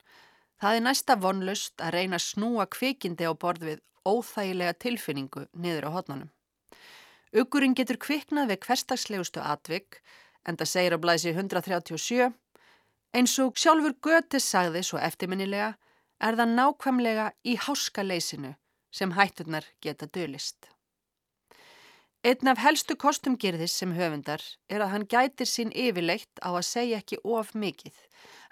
[0.60, 5.88] Það er næsta vonlust að reyna að snúa kvikindi á borð við óþægilega tilfinningu niður
[5.88, 6.30] á hodnanum.
[7.36, 10.00] Uggurinn getur kviknað við hverstagslegustu atvik,
[10.46, 12.30] en það segir á blæsi 137,
[13.16, 15.74] eins og sjálfur Götes sagði svo eftirminnilega,
[16.22, 18.54] er það nákvæmlega í háska leysinu
[18.94, 20.70] sem hætturnar geta dölist.
[22.24, 26.66] Einn af helstu kostum gerðis sem höfundar er að hann gætir sín yfirleitt á að
[26.68, 27.94] segja ekki of mikið.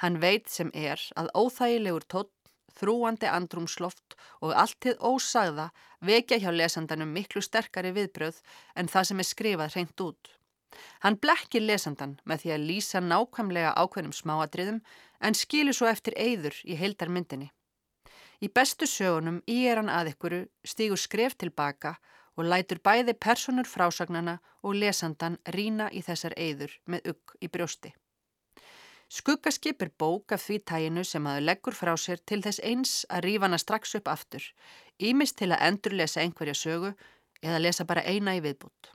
[0.02, 2.32] Hann veit sem er að óþægilegur tótt
[2.78, 5.70] þrúandi andrumsloft og alltið ósagða
[6.04, 8.40] vekja hjá lesandanum miklu sterkari viðbröð
[8.76, 10.30] en það sem er skrifað reynd út.
[11.02, 14.80] Hann blekkir lesandan með því að lýsa nákvæmlega ákveðnum smáadriðum
[15.20, 17.50] en skilur svo eftir eyður í heildarmyndinni.
[18.42, 23.68] Í bestu sögunum í er hann að ykkuru stígur skref tilbaka og lætur bæði personur
[23.70, 27.92] frásagnana og lesandan rína í þessar eyður með ugg í brjósti.
[29.14, 33.28] Skuggaskip er bók af því tæginu sem aður leggur frá sér til þess eins að
[33.28, 34.42] rífa hana strax upp aftur,
[34.98, 36.94] ímist til að endurlesa einhverja sögu
[37.42, 38.90] eða lesa bara eina í viðbútt.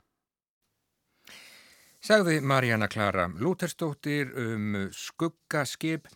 [2.00, 6.08] Sagði Marjana Klara Lúterstóttir um Skuggaskip,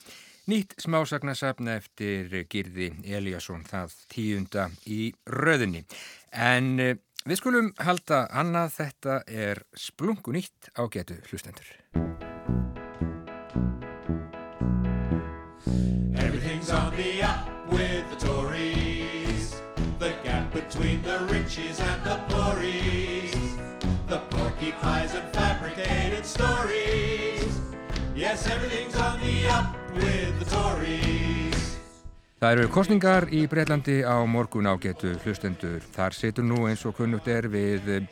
[0.51, 5.85] nýtt smásagnasafn eftir Girði Eliasson það tíunda í röðunni.
[6.33, 11.75] En eh, við skulum halda annað þetta er splungu nýtt á getu hlustendur.
[20.55, 23.33] between the riches and the poorys,
[24.07, 27.34] the porcupines and fabricated stories.
[28.35, 31.67] Yes, everything's on the up with the Tories.
[32.43, 35.85] Það eru kostningar í Breitlandi á morgun ágetu hlustendur.
[35.95, 38.09] Þar setur nú eins og kunnugt er við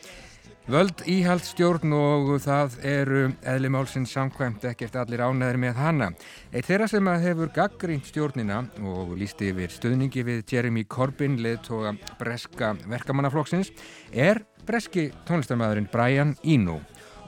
[0.70, 6.10] Völd íhaldstjórn og það eru eðlimálsins samkvæmt ekkert allir ánæðir með hana.
[6.54, 12.76] Eitt þeirra sem hefur gaggrínt stjórnina og lísti yfir stöðningi við Jeremy Corbyn, leðtoga breska
[12.86, 13.74] verkamannaflokksins,
[14.14, 16.78] er breski tónlistamæðurinn Brian Eno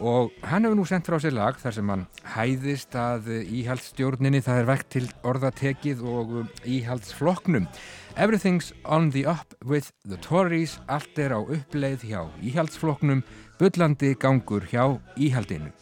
[0.01, 4.61] og hann hefur nú sendt frá sér lag þar sem hann hæðist að íhaldstjórninni það
[4.61, 7.69] er vekt til orðatekið og íhaldsflokknum.
[8.17, 13.25] Everything's on the up with the Tories, allt er á uppleið hjá íhaldsflokknum,
[13.59, 15.73] byllandi gangur hjá íhaldinu.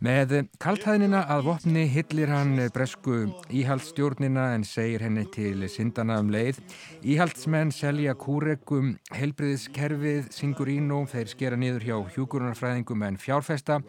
[0.00, 3.18] Með kaltæðnina að vopni hillir hann bresku
[3.52, 6.62] íhaldsstjórnina en segir henni til syndana um leið.
[7.04, 8.14] Íhaldsmenn selja
[10.32, 13.82] syngur ín og þeir skera niður hjá hjúkurunarfræðingum en fjárfesta.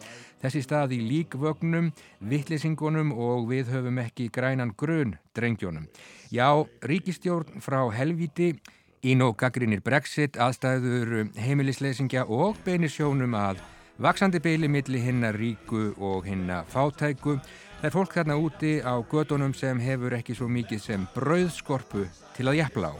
[0.44, 1.88] Þessi stað í líkvögnum,
[2.20, 5.88] vittlisingunum og við höfum ekki grænan grun drengjónum.
[6.28, 6.52] Já,
[6.84, 8.52] ríkistjórn frá helviti,
[9.00, 13.64] ín og gaggrinir brexit, aðstæður heimilisleysingja og beinir sjónum að
[14.02, 17.36] Vaksandi beili milli hinnar ríku og hinnar fátæku.
[17.78, 22.48] Það er fólk þarna úti á gödunum sem hefur ekki svo mikið sem brauðskorpu til
[22.50, 22.94] að jafla á.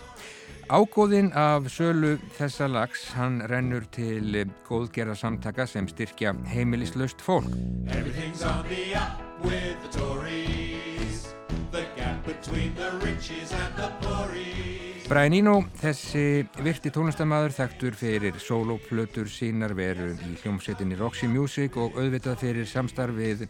[0.70, 7.50] Ágóðinn af sölu þessa lags hann rennur til góðgerða samtaka sem styrkja heimilislaust fólk.
[7.90, 11.34] Everything's on the up with the Tories
[11.72, 14.81] The gap between the riches and the poories
[15.12, 21.98] Brian Eno, þessi virti tónlistamæður þekktur fyrir soloplötur sínar veru í hljómsveitinni Roxy Music og
[22.00, 23.42] auðvitað fyrir samstarfið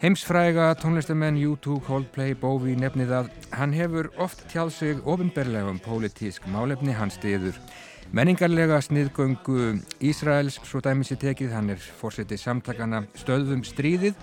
[0.00, 6.48] heimsfræga tónlistamenn U2, Coldplay, Bowie nefnið að hann hefur oft tjáð sig ofinberlega um pólitísk
[6.48, 7.60] málefni hans stiður.
[8.16, 14.16] Menningarlega sniðgöngu Ísraels, svo dæmis í tekið, hann er fórsetið samtakana stöðum stríðið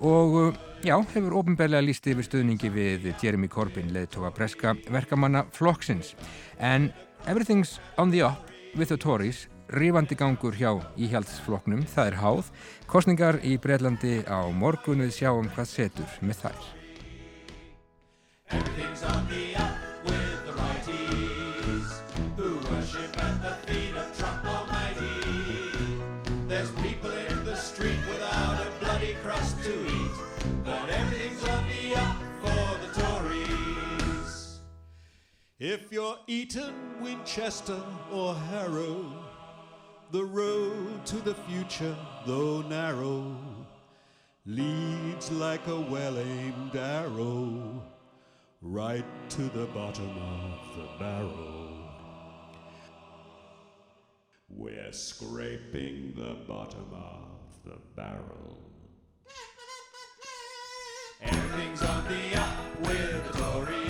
[0.00, 6.14] og já, hefur ofinbeglega líst yfir stuðningi við Jeremy Corbyn leðtoga breska verkamanna Flocksins
[6.58, 6.92] en
[7.26, 9.48] Everything's on the up with the Tories.
[9.66, 12.52] Rífandi gangur hjá íhjaldsflokknum það er háð,
[12.86, 16.70] kostningar í Breitlandi á morgun við sjáum hvað setur með þær.
[18.54, 19.85] Everything's on the up
[35.68, 39.04] If you're Eton, Winchester, or Harrow,
[40.12, 43.36] the road to the future, though narrow,
[44.44, 47.82] leads like a well aimed arrow
[48.62, 51.72] right to the bottom of the barrel.
[54.48, 58.70] We're scraping the bottom of the barrel.
[61.22, 63.85] Everything's on the up with the Tories.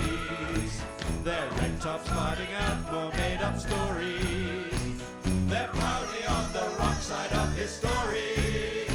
[1.27, 5.03] Their red tops spotting out more made up stories.
[5.51, 8.87] They're proudly on the wrong side of history.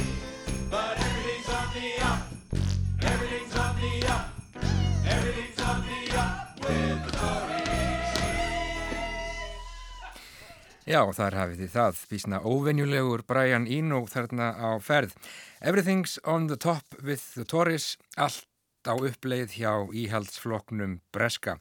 [0.70, 2.22] But everything's on the up.
[3.04, 4.32] Everything's on the up.
[5.04, 8.16] Everything's on the up with the Tories.
[10.88, 12.00] Já, þar hafið þið það.
[12.14, 15.12] Bísna óvenjulegur Brian Eno þarna á ferð.
[15.60, 18.48] Everything's on the top with the Tories, allt
[18.82, 21.58] á uppleið hjá íhaldsfloknum Breska.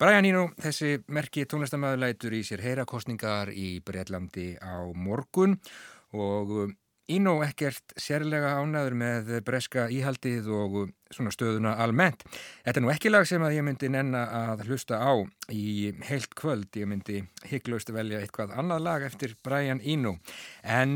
[0.00, 5.58] Brian Eno, þessi merki tónlistamæður lætur í sér heyrakostningar í Breitlandi á morgun
[6.12, 6.72] og
[7.10, 10.76] Eno ekkert sérlega ánaður með breska íhaldið og
[11.12, 12.22] svona stöðuna almennt.
[12.62, 15.12] Þetta er nú ekki lag sem að ég myndi nenna að hlusta á
[15.50, 16.70] í heilt kvöld.
[16.78, 20.14] Ég myndi hygglaust velja eitthvað annað lag eftir Brian Eno.
[20.62, 20.94] En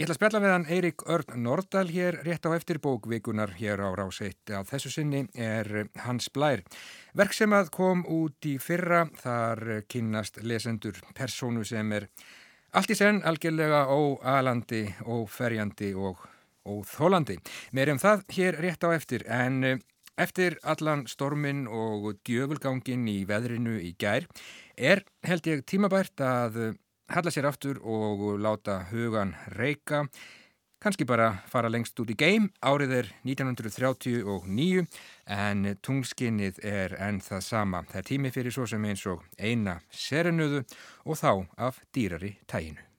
[0.00, 3.82] Ég ætla að spjalla við hann Eirik Örn Nordal hér rétt á eftir bókvikunar hér
[3.84, 4.48] á Ráseitt.
[4.48, 6.62] Á þessu sinni er Hans Blær.
[7.12, 12.08] Verk sem að kom út í fyrra þar kynnast lesendur persónu sem er
[12.72, 16.24] allt í senn algjörlega óalandi, óferjandi og
[16.64, 17.36] óþólandi.
[17.76, 19.82] Mér um það hér rétt á eftir en
[20.16, 24.24] eftir allan stormin og djöfulgangin í veðrinu í gær
[24.80, 26.62] er held ég tímabært að
[27.10, 30.04] halla sér aftur og láta hugan reyka,
[30.80, 32.50] kannski bara fara lengst út í geim.
[32.62, 34.84] Árið er 1939
[35.26, 37.82] en tungskinnið er enn það sama.
[37.90, 40.62] Það er tími fyrir svo sem eins og eina serenuðu
[41.04, 42.89] og þá af dýrari tæginu.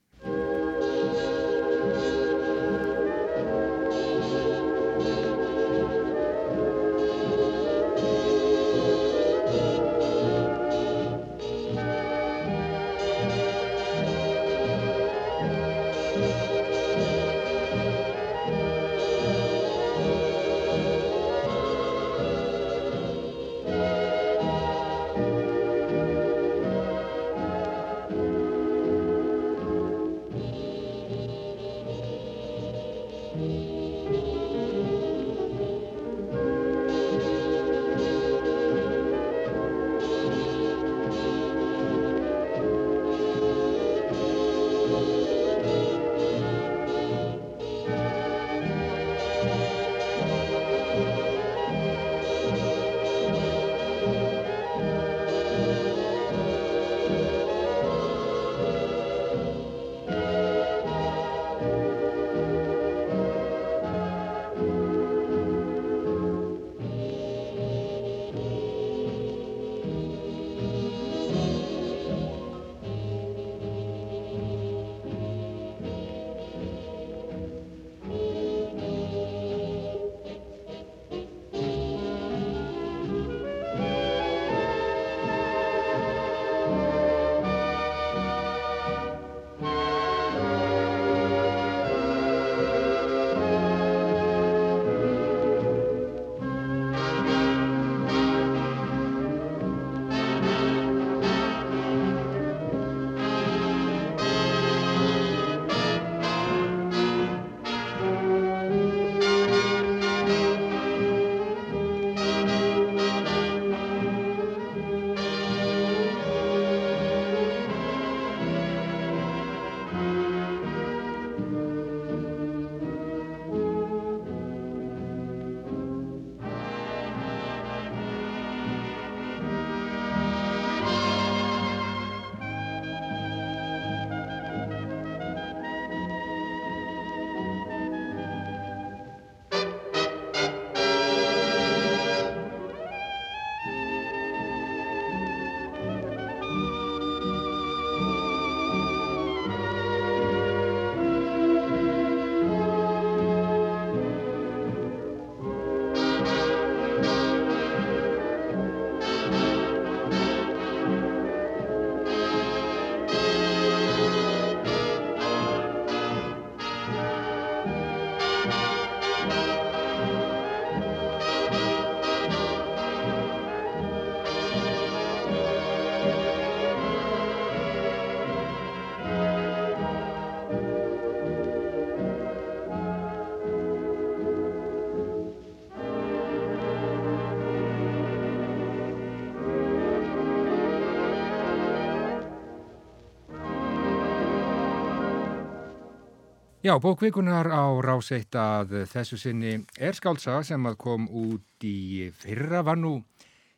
[196.62, 202.60] Já, bókvikunar á ráseitt að þessu sinni er skáltsaga sem að kom út í fyrra
[202.62, 203.00] var nú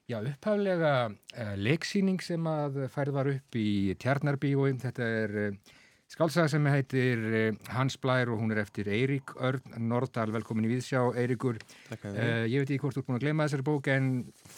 [0.08, 4.78] já, upphaflega uh, leiksýning sem að færð var upp í Tjarnarbíói.
[4.80, 5.74] Þetta er uh,
[6.16, 10.32] skáltsaga sem heitir uh, Hans Blær og hún er eftir Eirík Örn Nordal.
[10.38, 11.60] Velkomin í Víðsjá, Eiríkur.
[11.92, 14.08] Ég veit ekki hvort þú er búin að glema þessari bók en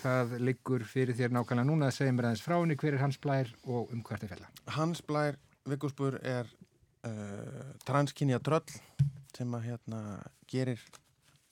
[0.04, 2.78] það liggur fyrir þér nákvæmlega núna að segja mér aðeins frá henni.
[2.78, 4.54] Hver er Hans Blær og um hvert er fella?
[4.78, 6.46] Hans Blær Vigusbur er
[7.06, 8.66] uh, transkynja tröll
[9.36, 10.00] sem að hérna
[10.50, 10.82] gerir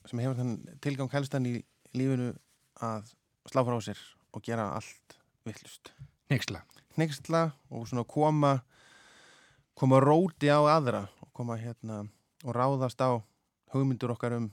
[0.08, 1.58] sem hefur þann tilgang helstan í
[1.96, 2.32] lífinu
[2.84, 3.12] að
[3.50, 4.00] slá frá sér
[4.34, 5.92] og gera allt vittlust.
[6.32, 6.64] Nextla.
[7.00, 8.54] Nextla og svona koma
[9.78, 12.04] koma róti á aðra og koma hérna
[12.44, 13.20] og ráðast á
[13.74, 14.50] hugmyndur okkar um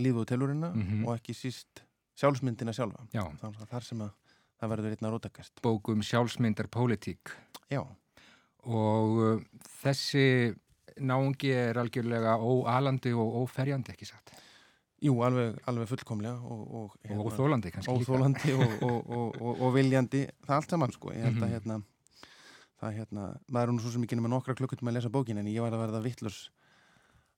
[0.00, 1.06] lífu og tilurina mm -hmm.
[1.06, 1.84] og ekki síst
[2.16, 3.06] sjálfsmyndina sjálfa.
[3.12, 3.24] Já.
[3.40, 4.10] Þannig að þar sem að
[4.60, 5.62] það verður einna rótakast.
[5.62, 7.36] Bókum sjálfsmyndar pólitík.
[7.70, 7.86] Já
[8.68, 9.42] og uh,
[9.80, 10.26] þessi
[11.00, 14.34] náungi er algjörlega óalandi og óferjandi ekki satt?
[15.00, 20.26] Jú, alveg, alveg fullkomlega og, og, hérna, og þólandi kannski og, og viljandi.
[20.44, 21.14] Það allt saman sko.
[21.16, 21.54] Ég held að -hmm.
[21.54, 21.80] hérna,
[22.82, 25.48] það hérna, maður er nú svo sem ekki nema nokkra klukkutum að lesa bókin en
[25.48, 26.50] ég var að verða vittlurs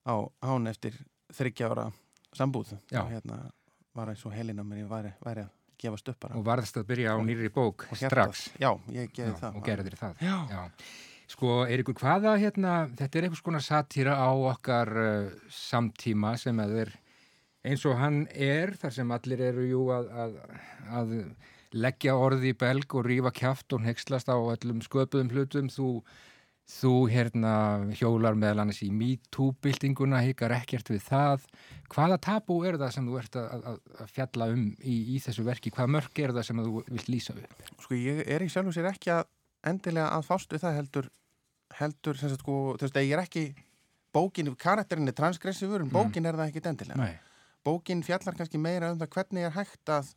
[0.03, 0.99] á hán eftir
[1.31, 1.91] þryggja ára
[2.35, 2.75] sambúð.
[2.91, 3.51] Og hérna
[3.93, 6.35] var eins og helina mér ég væri, væri að gefast upp bara.
[6.35, 8.49] Og varðist að byrja á nýri bók strax.
[8.59, 9.55] Já, ég gerði það.
[9.55, 10.21] og gerði það.
[10.21, 10.37] Já.
[10.49, 10.61] Já.
[11.33, 16.75] Sko, Eirikur, hvaða hérna, þetta er einhvers konar satýra á okkar uh, samtíma sem að
[16.83, 16.91] er
[17.65, 20.35] eins og hann er, þar sem allir eru jú að, að,
[20.99, 21.15] að
[21.73, 25.87] leggja orði í belg og rýfa kjáft og hegslast á öllum sköpuðum hlutum, þú,
[26.69, 27.55] þú hérna
[27.97, 31.47] hjólar meðal annars í MeToo-bildinguna, higgar ekkert við það.
[31.95, 35.73] Hvaða tabú er það sem þú ert að, að fjalla um í, í þessu verki?
[35.73, 37.49] Hvaða mörg er það sem þú vilt lýsa við?
[37.79, 39.25] Sko, ég er í sjálf og sér ekki að
[39.71, 41.13] endilega að fást við það heldur
[41.79, 43.45] heldur, sem sagt, sko, þú veist, ég er ekki
[44.13, 45.93] bókin, karakterin er transgressífur en mm.
[45.93, 46.29] bókin mm.
[46.29, 47.15] er það ekki endilega Nei.
[47.65, 50.11] bókin fjallar kannski meira um það hvernig er hægt að,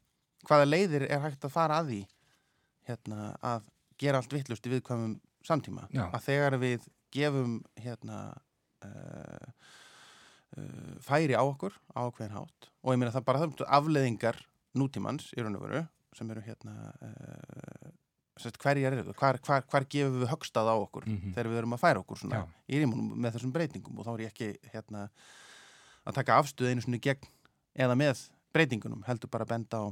[0.49, 2.03] hvaða leiðir er hægt að fara að því
[2.91, 6.07] hérna, að gera allt vittlust í viðkvæmum samtíma, Já.
[6.11, 8.21] að þegar við gefum hérna
[8.85, 9.51] uh,
[10.59, 14.41] uh, færi á okkur á okkur hátt og ég meina það bara það afleðingar
[14.77, 15.85] nútímans í raun og veru
[16.17, 17.95] sem eru hérna uh,
[18.37, 21.35] hverjar eru það, hvar, hvar, hvar gefum við högstað á okkur mm -hmm.
[21.35, 23.99] þegar við erum að færa okkur svona, í rímunum með þessum breytingum?
[23.99, 25.09] Og þá er ég ekki hérna,
[26.05, 27.31] að taka afstuð einu svona gegn
[27.75, 29.85] eða með breytingunum heldur bara að benda á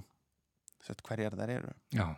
[0.84, 1.72] set, hverjar það eru.
[1.94, 2.16] Já,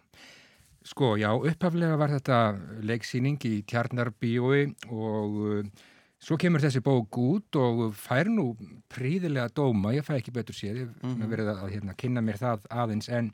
[0.82, 2.38] sko, já, upphaflega var þetta
[2.82, 5.84] leiksýning í Tjarnarbíói og uh,
[6.18, 8.56] svo kemur þessi bók út og fær nú
[8.92, 11.30] príðilega dóma, ég fæ ekki betur séð, ég mm -hmm.
[11.30, 13.32] verið að hérna, kynna mér það aðeins en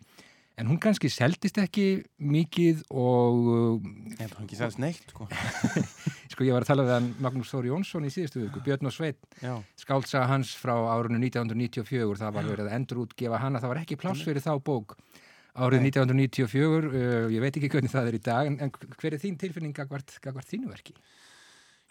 [0.61, 1.86] en hún kannski seldist ekki
[2.20, 3.86] mikið og...
[4.18, 5.26] En hún ekki seldist neitt, sko.
[6.32, 8.94] sko ég var að tala við hann Magnús Þóri Jónsson í síðustu viku, Björn og
[8.94, 9.20] Sveit,
[9.80, 13.82] skáltsa hans frá árunnu 1994, það var verið að endur útgefa hann að það var
[13.82, 14.96] ekki pláss fyrir þá bók
[15.53, 19.20] árið 1994, uh, ég veit ekki hvernig það er í dag, en, en hver er
[19.20, 20.96] þín tilfinning gagvart, gagvart þínu verki?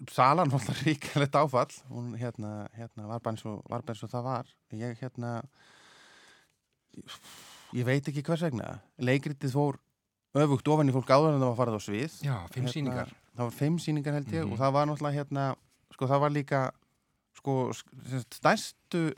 [0.10, 4.54] Salan var alltaf ríkilegt áfall, hún hérna, hérna var var bara eins og það var,
[4.74, 5.36] ég hérna...
[6.98, 7.20] Ég,
[7.74, 8.80] ég veit ekki hvers vegna.
[9.00, 9.78] Leikritið fór
[10.36, 12.14] öfugt ofan í fólk áður en það var farið á svið.
[12.24, 14.52] Já, fimm hérna, síningar Það var fimm síningar held ég mm -hmm.
[14.52, 14.62] og Mhm.
[14.62, 15.56] það var náttúrulega hérna
[15.94, 16.72] sko það var líka
[17.36, 17.72] sko
[18.32, 19.14] stærstu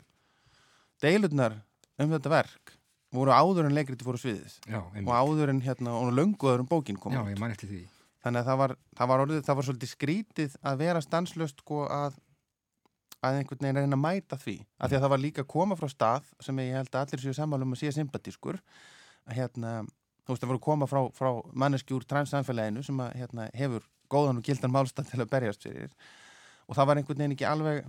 [1.02, 1.60] deilurnar
[1.98, 2.74] um þetta verk
[3.14, 6.66] voru áður en leikritið fór á sviðið Já, og áður en hérna og lönguður um
[6.66, 7.82] bókin kom Já, ég man eftir því.
[8.24, 11.84] Þannig að það var, það var orðið, það var svolítið skrítið að vera stanslöst sko
[11.86, 12.14] að
[13.24, 14.56] að einhvern veginn reyna að mæta því.
[14.78, 17.24] Af því að það var líka að koma frá stað sem ég held að allir
[17.24, 18.60] séu sammálum að sé sympatískur.
[19.24, 19.74] Að hérna,
[20.24, 21.30] þú veist það voru að koma frá, frá
[21.64, 25.94] manneski úr transsamfélaginu sem að hérna, hefur góðan og gildan málstað til að berjast fyrir.
[26.68, 27.88] Og það var einhvern veginn ekki alveg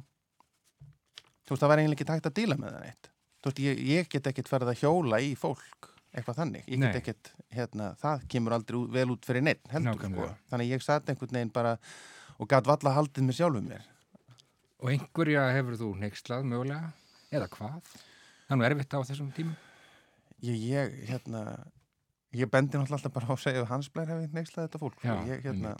[1.46, 3.12] þú veist það var eiginlega ekki takt að díla með það neitt.
[3.42, 7.00] Þú veist ég, ég get ekkert ferð að hjóla í fólk eitthvað þannig, ég get
[7.02, 11.12] ekkert hérna, það kemur aldrei vel út fyrir neitt heldur sko, þannig að ég satt
[11.12, 11.76] einhvern veginn bara
[12.40, 13.84] og gæt valla haldið mér sjálfum mér
[14.86, 16.92] Og einhverja hefur þú neykslað mögulega?
[17.34, 17.96] Eða hvað?
[18.46, 19.58] Það er nú erfitt á þessum tímum.
[20.46, 21.42] Ég, ég hérna
[22.36, 25.02] ég bendi náttúrulega alltaf bara á að segja að hans blær hefði neykslað þetta fólk.
[25.02, 25.74] Já, ég, hérna,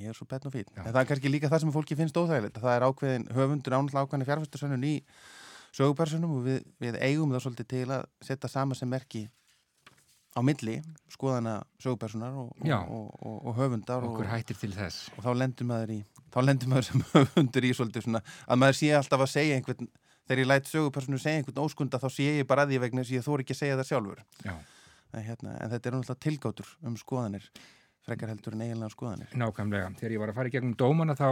[0.00, 2.16] ég er svo betn og fín en það er kannski líka það sem fólki finnst
[2.16, 4.94] óþægilegt að það er ákveðin höfundur ánáttúrulega ákveðin fjárfæstursönnun í
[5.76, 9.26] sögupersonum og við, við eigum það svolítið til að setja sama sem merki
[10.32, 10.78] á milli
[11.12, 15.10] skoðana sögupersonar og, og, og, og, höfundar og, Okkur hættir til þess.
[15.16, 16.00] og þá lendur maður í
[16.32, 19.90] þá lendur maður sem höfundur í svolítið svona að maður sé alltaf að segja einhvern
[20.22, 23.12] þegar ég læt sögupersonu segja einhvern óskunda þá sé ég bara að því vegna þess
[23.12, 24.54] að ég þór ekki að segja það sjálfur Já.
[25.12, 27.48] en, hérna, en þetta er náttúrulega tilgátur um skoðanir
[28.02, 31.28] frekar heldur en eiginlega skoðanir Nákvæmlega, þegar ég var að fara í gegnum dómana þá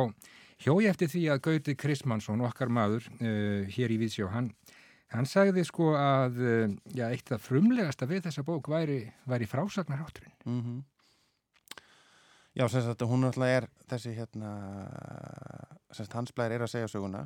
[0.61, 4.53] hjói eftir því að Gauti Krismansson, okkar maður uh, hér í Vísjó, hann,
[5.15, 10.37] hann sagði sko að uh, já, eitt af frumlegasta við þessa bók væri, væri frásagnarhátturinn.
[12.61, 14.51] Já, sem sagt, hún alltaf er þessi hérna
[15.95, 17.25] sem sagt, hans blæðir er að segja söguna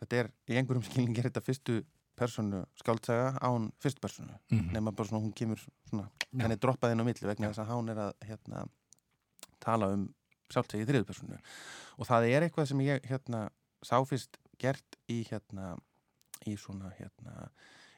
[0.00, 1.80] þetta er, í einhverjum skilning er þetta fyrstu
[2.16, 4.72] personu skáldsaga án fyrstu personu, Mm -hmm.
[4.72, 5.58] nema bara svona hún kemur
[5.90, 6.42] svona, Já.
[6.42, 8.66] henni droppaði inn á milli vegna þess að hún er að hérna
[9.60, 10.06] tala um
[10.50, 11.38] sjálfsegi í þriðu personu
[11.98, 13.50] og það er eitthvað sem ég hérna
[13.82, 15.76] sá fyrst gert í hérna
[16.46, 17.50] í svona hérna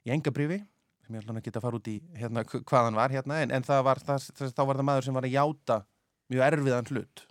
[0.06, 0.64] í engabrifi
[1.06, 3.50] sem ég að geta að fara út í hérna hv- hvað hann var hérna en,
[3.50, 5.84] en það var, það, það, þá var það maður sem var að játa
[6.32, 7.24] mjög erfiðan hlut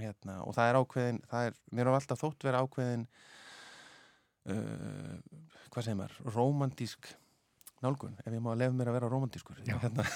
[0.00, 3.04] hérna, og það er ákveðin það er, mér har alltaf þótt vera ákveðin
[4.50, 5.14] uh,
[5.70, 7.14] hvað segir maður, romantísk
[7.84, 10.06] nálgun, ef ég má lefa mér að vera romantískur hérna,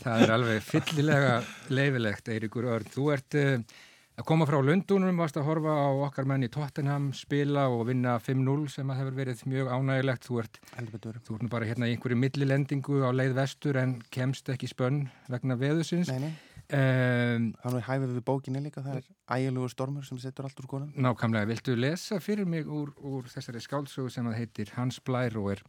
[0.00, 1.32] Það er alveg fyllilega
[1.76, 2.86] leifilegt, Eiríkur Örn.
[2.88, 3.80] Þú ert uh,
[4.16, 8.14] að koma frá Lundunum, varst að horfa á okkar menn í Tottenham, spila og vinna
[8.24, 10.28] 5-0 sem að hefur verið mjög ánægilegt.
[10.28, 14.48] Þú ert, þú ert nú bara hérna í einhverju millilendingu á leið vestur en kemst
[14.52, 16.08] ekki spönn vegna veðusins.
[16.12, 16.32] Nei, nei,
[16.70, 20.68] Um, hann er hæfið við bókinni líka það er ægilegur stormur sem setur allt úr
[20.68, 25.34] skoðan nákvæmlega, viltu lesa fyrir mig úr, úr þessari skáldsögu sem að heitir Hans Blær
[25.40, 25.64] og er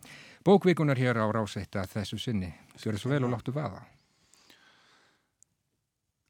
[0.46, 2.52] bókvikunar hér á ráseitta þessu sinni.
[2.78, 3.82] Gjör svo vel og láttu vaða.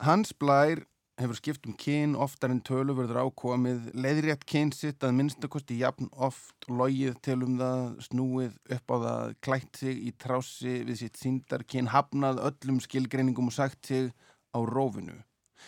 [0.07, 0.85] Hans Blær
[1.19, 6.55] hefur skipt um kyn oftar en töluverður ákomið, leiðrétt kyn sitt að minnstakosti jafn oft,
[6.71, 11.91] logið til um það, snúið upp á það, klætt sig í trási við sitt síndarkyn,
[11.91, 14.13] hafnað öllum skilgreiningum og sagt sig
[14.51, 15.17] á rófinu.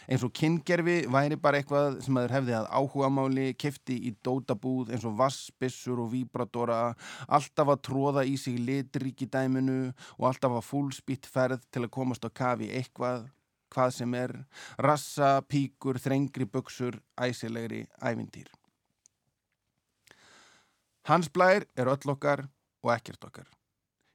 [0.09, 5.05] Eins og kyngerfi væri bara eitthvað sem aður hefði að áhugamáli, kefti í dótabúð eins
[5.07, 6.79] og vassbissur og víbratora,
[7.27, 12.25] alltaf að tróða í sig litríki dæminu og alltaf að fúlspýtt ferð til að komast
[12.27, 13.29] á kafi eitthvað,
[13.73, 14.35] hvað sem er,
[14.81, 18.51] rassa, píkur, þrengri buksur, æsilegri ævintýr.
[21.09, 22.47] Hans blær er öll okkar
[22.83, 23.47] og ekkert okkar.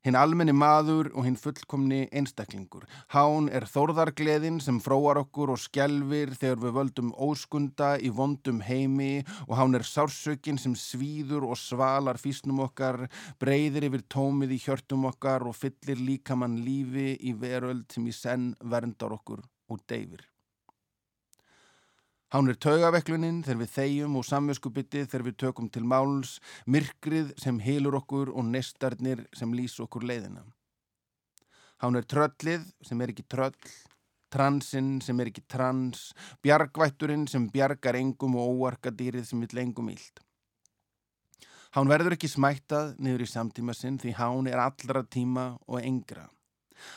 [0.07, 2.84] Hinn almenni maður og hinn fullkomni einstaklingur.
[3.11, 9.24] Hán er þórðargleðin sem fróar okkur og skjelfir þegar við völdum óskunda í vondum heimi
[9.49, 13.09] og hán er sársökin sem svíður og svalar físnum okkar,
[13.42, 18.53] breyðir yfir tómið í hjörtum okkar og fyllir líkamann lífi í veröld sem í senn
[18.62, 20.22] verndar okkur og deyfir.
[22.29, 26.35] Hán er taugaveklunin þegar við þegjum og samviskubitið þegar við tökum til máls,
[26.68, 30.45] myrkrið sem hilur okkur og nestarnir sem lýs okkur leiðina.
[31.81, 33.57] Hán er tröllið sem er ekki tröll,
[34.29, 36.11] transinn sem er ekki trans,
[36.45, 40.20] bjargvætturinn sem bjargar engum og óarkadýrið sem vil engum íld.
[41.72, 46.29] Hán verður ekki smættað niður í samtíma sinn því hán er allra tíma og engra.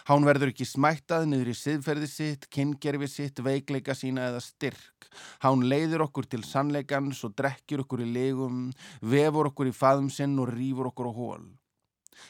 [0.09, 5.09] Hán verður ekki smættað niður í siðferði sitt, kyngerfi sitt, veikleika sína eða styrk.
[5.43, 8.67] Hán leiður okkur til sannleikans og drekkjur okkur í legum,
[9.01, 11.49] vefur okkur í faðum sinn og rýfur okkur á hól.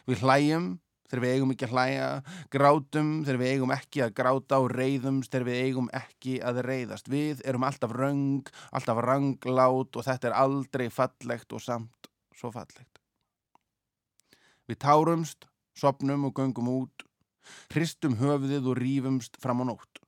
[0.08, 0.72] Við hlæjum
[1.12, 2.08] þegar við eigum ekki að hlæja,
[2.54, 7.12] grátum þegar við eigum ekki að gráta og reyðumst þegar við eigum ekki að reyðast.
[7.12, 13.02] Við erum alltaf röng, alltaf ranglát og þetta er aldrei fallegt og samt svo fallegt.
[14.72, 17.04] Við tárumst, sopnum og göngum út,
[17.74, 20.02] hristum höfuðið og rýfumst fram á nótt.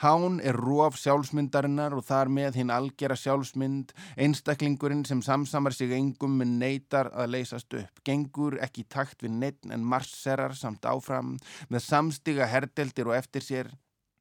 [0.00, 6.38] Hán er róf sjálfsmyndarinnar og þar með hinn algjera sjálfsmynd, einstaklingurinn sem samsamar sig engum
[6.40, 11.34] með neytar að leysast upp, gengur ekki takt við neitt en marsserar samt áfram,
[11.68, 13.68] með samstiga herdeldir og eftir sér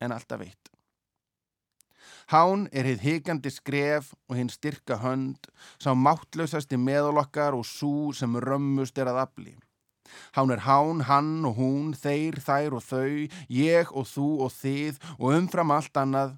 [0.03, 0.73] en alltaf veitt.
[2.29, 5.47] Hán er hitt higandi skref og hinn styrka hönd,
[5.79, 9.55] sá máttlausasti meðalokkar og sú sem römmust er að afli.
[10.35, 14.99] Hán er hán, hann og hún, þeir, þær og þau, ég og þú og þið
[15.17, 16.35] og umfram allt annað,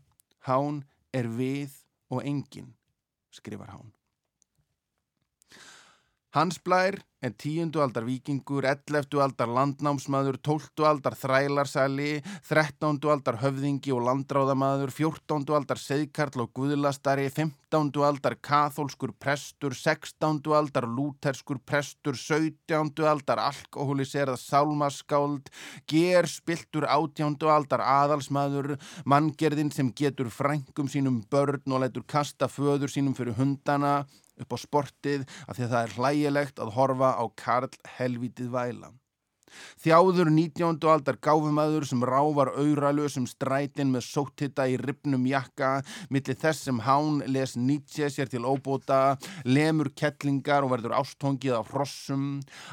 [0.48, 1.74] hán er við
[2.12, 2.74] og engin,
[3.32, 3.92] skrifar hán.
[6.32, 13.92] Hans Blær er tíundu aldar vikingur, elleftu aldar landnámsmaður, tóltu aldar þrælarsæli, þrettándu aldar höfðingi
[13.92, 22.16] og landráðamaður, fjórtándu aldar seðkarl og guðlastari, fimmtándu aldar kathólskur prestur, sextándu aldar lúterskur prestur,
[22.16, 25.52] sautjándu aldar alkoholiserað sálmaskáld,
[25.92, 32.96] ger spiltur átjándu aldar aðalsmaður, manngerðin sem getur frængum sínum börn og lætur kasta föður
[32.96, 34.06] sínum fyrir hundana,
[34.46, 38.92] upp á sportið af því að það er hlægilegt að horfa á Karl helvítið væla.
[39.82, 40.78] Þjáður 19.
[40.92, 45.72] aldar gáfumæður sem rávar auralösum strætin með sóttitta í ribnum jakka,
[46.14, 51.72] millir þess sem hán les Nietzsche sér til óbóta, lemur kettlingar og verður ástongið af
[51.74, 52.26] hrossum,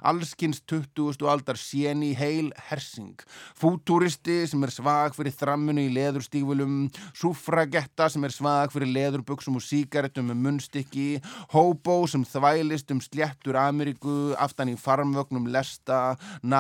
[0.03, 1.25] allskins 20.
[1.29, 3.17] aldar séni heil hersing,
[3.59, 6.77] fútúristi sem er svag fyrir þrammunu í leðurstífulum,
[7.17, 11.09] súfragetta sem er svag fyrir leðurbuksum og síkaretum með munnstykki,
[11.55, 16.17] hóbó sem þvælist um sléttur Ameríku, aftan í farmvögnum lesta,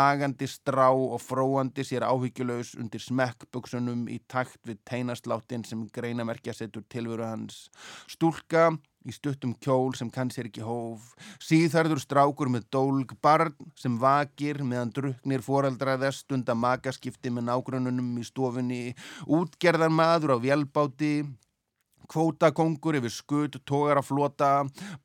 [0.09, 6.86] nagandi strá og fróandi sér áhyggjulegs undir smekkbuksunum í takt við teinasláttinn sem greinamerkja setur
[6.88, 7.66] tilveru hans.
[8.09, 8.70] Stúlka
[9.09, 11.12] í stuttum kjól sem kann sér ekki hóf,
[11.44, 18.26] síðarður strákur með dólg, barn sem vakir meðan druknir foreldraða stunda makaskipti með nágrununum í
[18.26, 18.82] stofunni,
[19.24, 21.12] útgerðar maður á vjelbáti,
[22.09, 24.50] kvótakongur yfir skut, tógar að flota,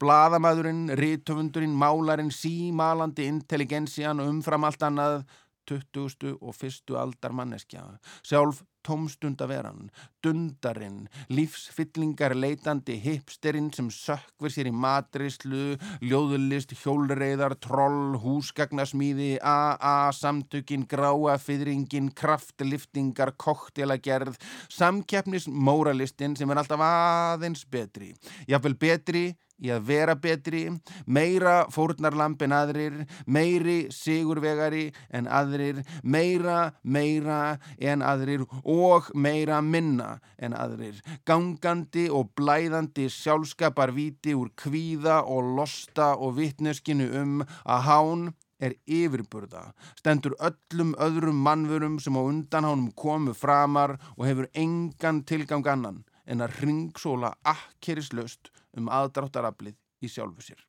[0.02, 5.24] bladamæðurinn, rítöfundurinn, málarinn, símalandi intelligensjan og umfram allt annað
[5.70, 6.38] 20.
[6.42, 6.96] og 1.
[7.00, 7.88] aldar manneskja.
[8.24, 9.90] Sjálf tómstundaveran,
[10.24, 20.84] dundarinn, lífsfyllingar leitandi hipsterinn sem sökver sér í matrislu, ljóðlist, hjólreiðar, troll, húsgagnasmíði, AA, samtökin,
[20.90, 24.36] gráa, fyrringin, kraftliftingar, koktelagerð,
[24.68, 28.12] samkeppnis, móralistinn sem er alltaf aðeins betri.
[28.52, 29.26] Jáfnvel betri
[29.64, 30.64] í að vera betri,
[31.06, 40.18] meira fórnarlamp en aðrir, meiri sigurvegari en aðrir, meira, meira en aðrir og meira minna
[40.38, 48.32] en aðrir, gangandi og blæðandi sjálfskaparvíti úr kvíða og losta og vittneskinu um að hán
[48.64, 55.24] er yfirburða, stendur öllum öðrum mannvörum sem á undan hánum komu framar og hefur engan
[55.28, 60.62] tilgang annan en að ringsóla akkerislaust um aðdráttaraflið í sjálfu sér.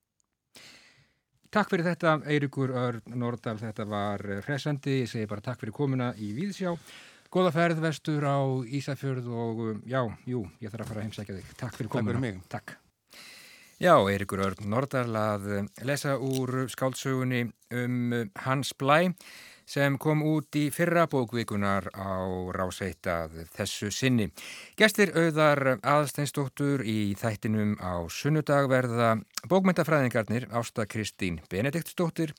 [1.55, 6.11] Takk fyrir þetta, Eirikur Örn Nordal, þetta var hressandi, ég segi bara takk fyrir komuna
[6.19, 6.73] í Víðsjá.
[7.35, 11.53] Góða ferð vestur á Ísafjörð og já, jú, ég þarf að fara að heimsækja þig.
[11.59, 12.11] Takk fyrir komuna.
[12.11, 12.43] Takk fyrir mig.
[12.51, 12.75] Takk.
[13.83, 15.49] Já, Eirikur Örn Nordal að
[15.87, 18.13] lesa úr skáldsögunni um
[18.45, 19.15] Hans Blæ
[19.67, 22.21] sem kom út í fyrra bókvikunar á
[22.55, 24.29] ráseittað þessu sinni.
[24.77, 29.17] Gestir auðar aðsteinstóttur í þættinum á sunnudag verða
[29.49, 32.35] bókmyndafræðingarnir Ásta Kristín Benediktsdóttir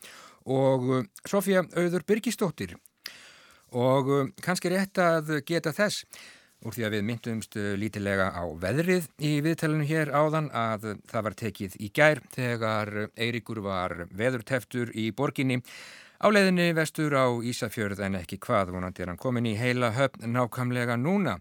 [0.46, 2.78] og Sofja Auður Birgisdóttir.
[3.76, 6.06] Og kannski rétt að geta þess
[6.66, 11.36] úr því að við myndumst lítilega á veðrið í viðtælunum hér áðan að það var
[11.42, 15.60] tekið í gær þegar Eirikur var veðurteftur í borginni
[16.16, 20.32] Á leiðinni vestur á Ísafjörð en ekki hvað vonandi er hann komin í heila höfn
[20.32, 21.36] nákvæmlega núna.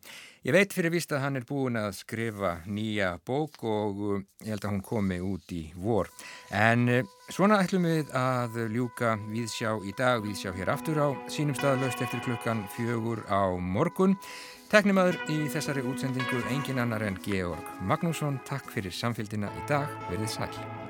[0.45, 4.03] Ég veit fyrir vist að hann er búin að skrifa nýja bók og
[4.43, 6.11] ég held að hún komi út í vor.
[6.53, 12.03] En svona ætlum við að ljúka viðsjá í dag, viðsjá hér aftur á sínum staðlaust
[12.05, 14.19] eftir klukkan fjögur á morgun.
[14.75, 18.43] Teknimaður í þessari útsendingu engin annar en Georg Magnússon.
[18.49, 19.87] Takk fyrir samfélgina í dag.
[20.11, 20.84] Verðið sæl.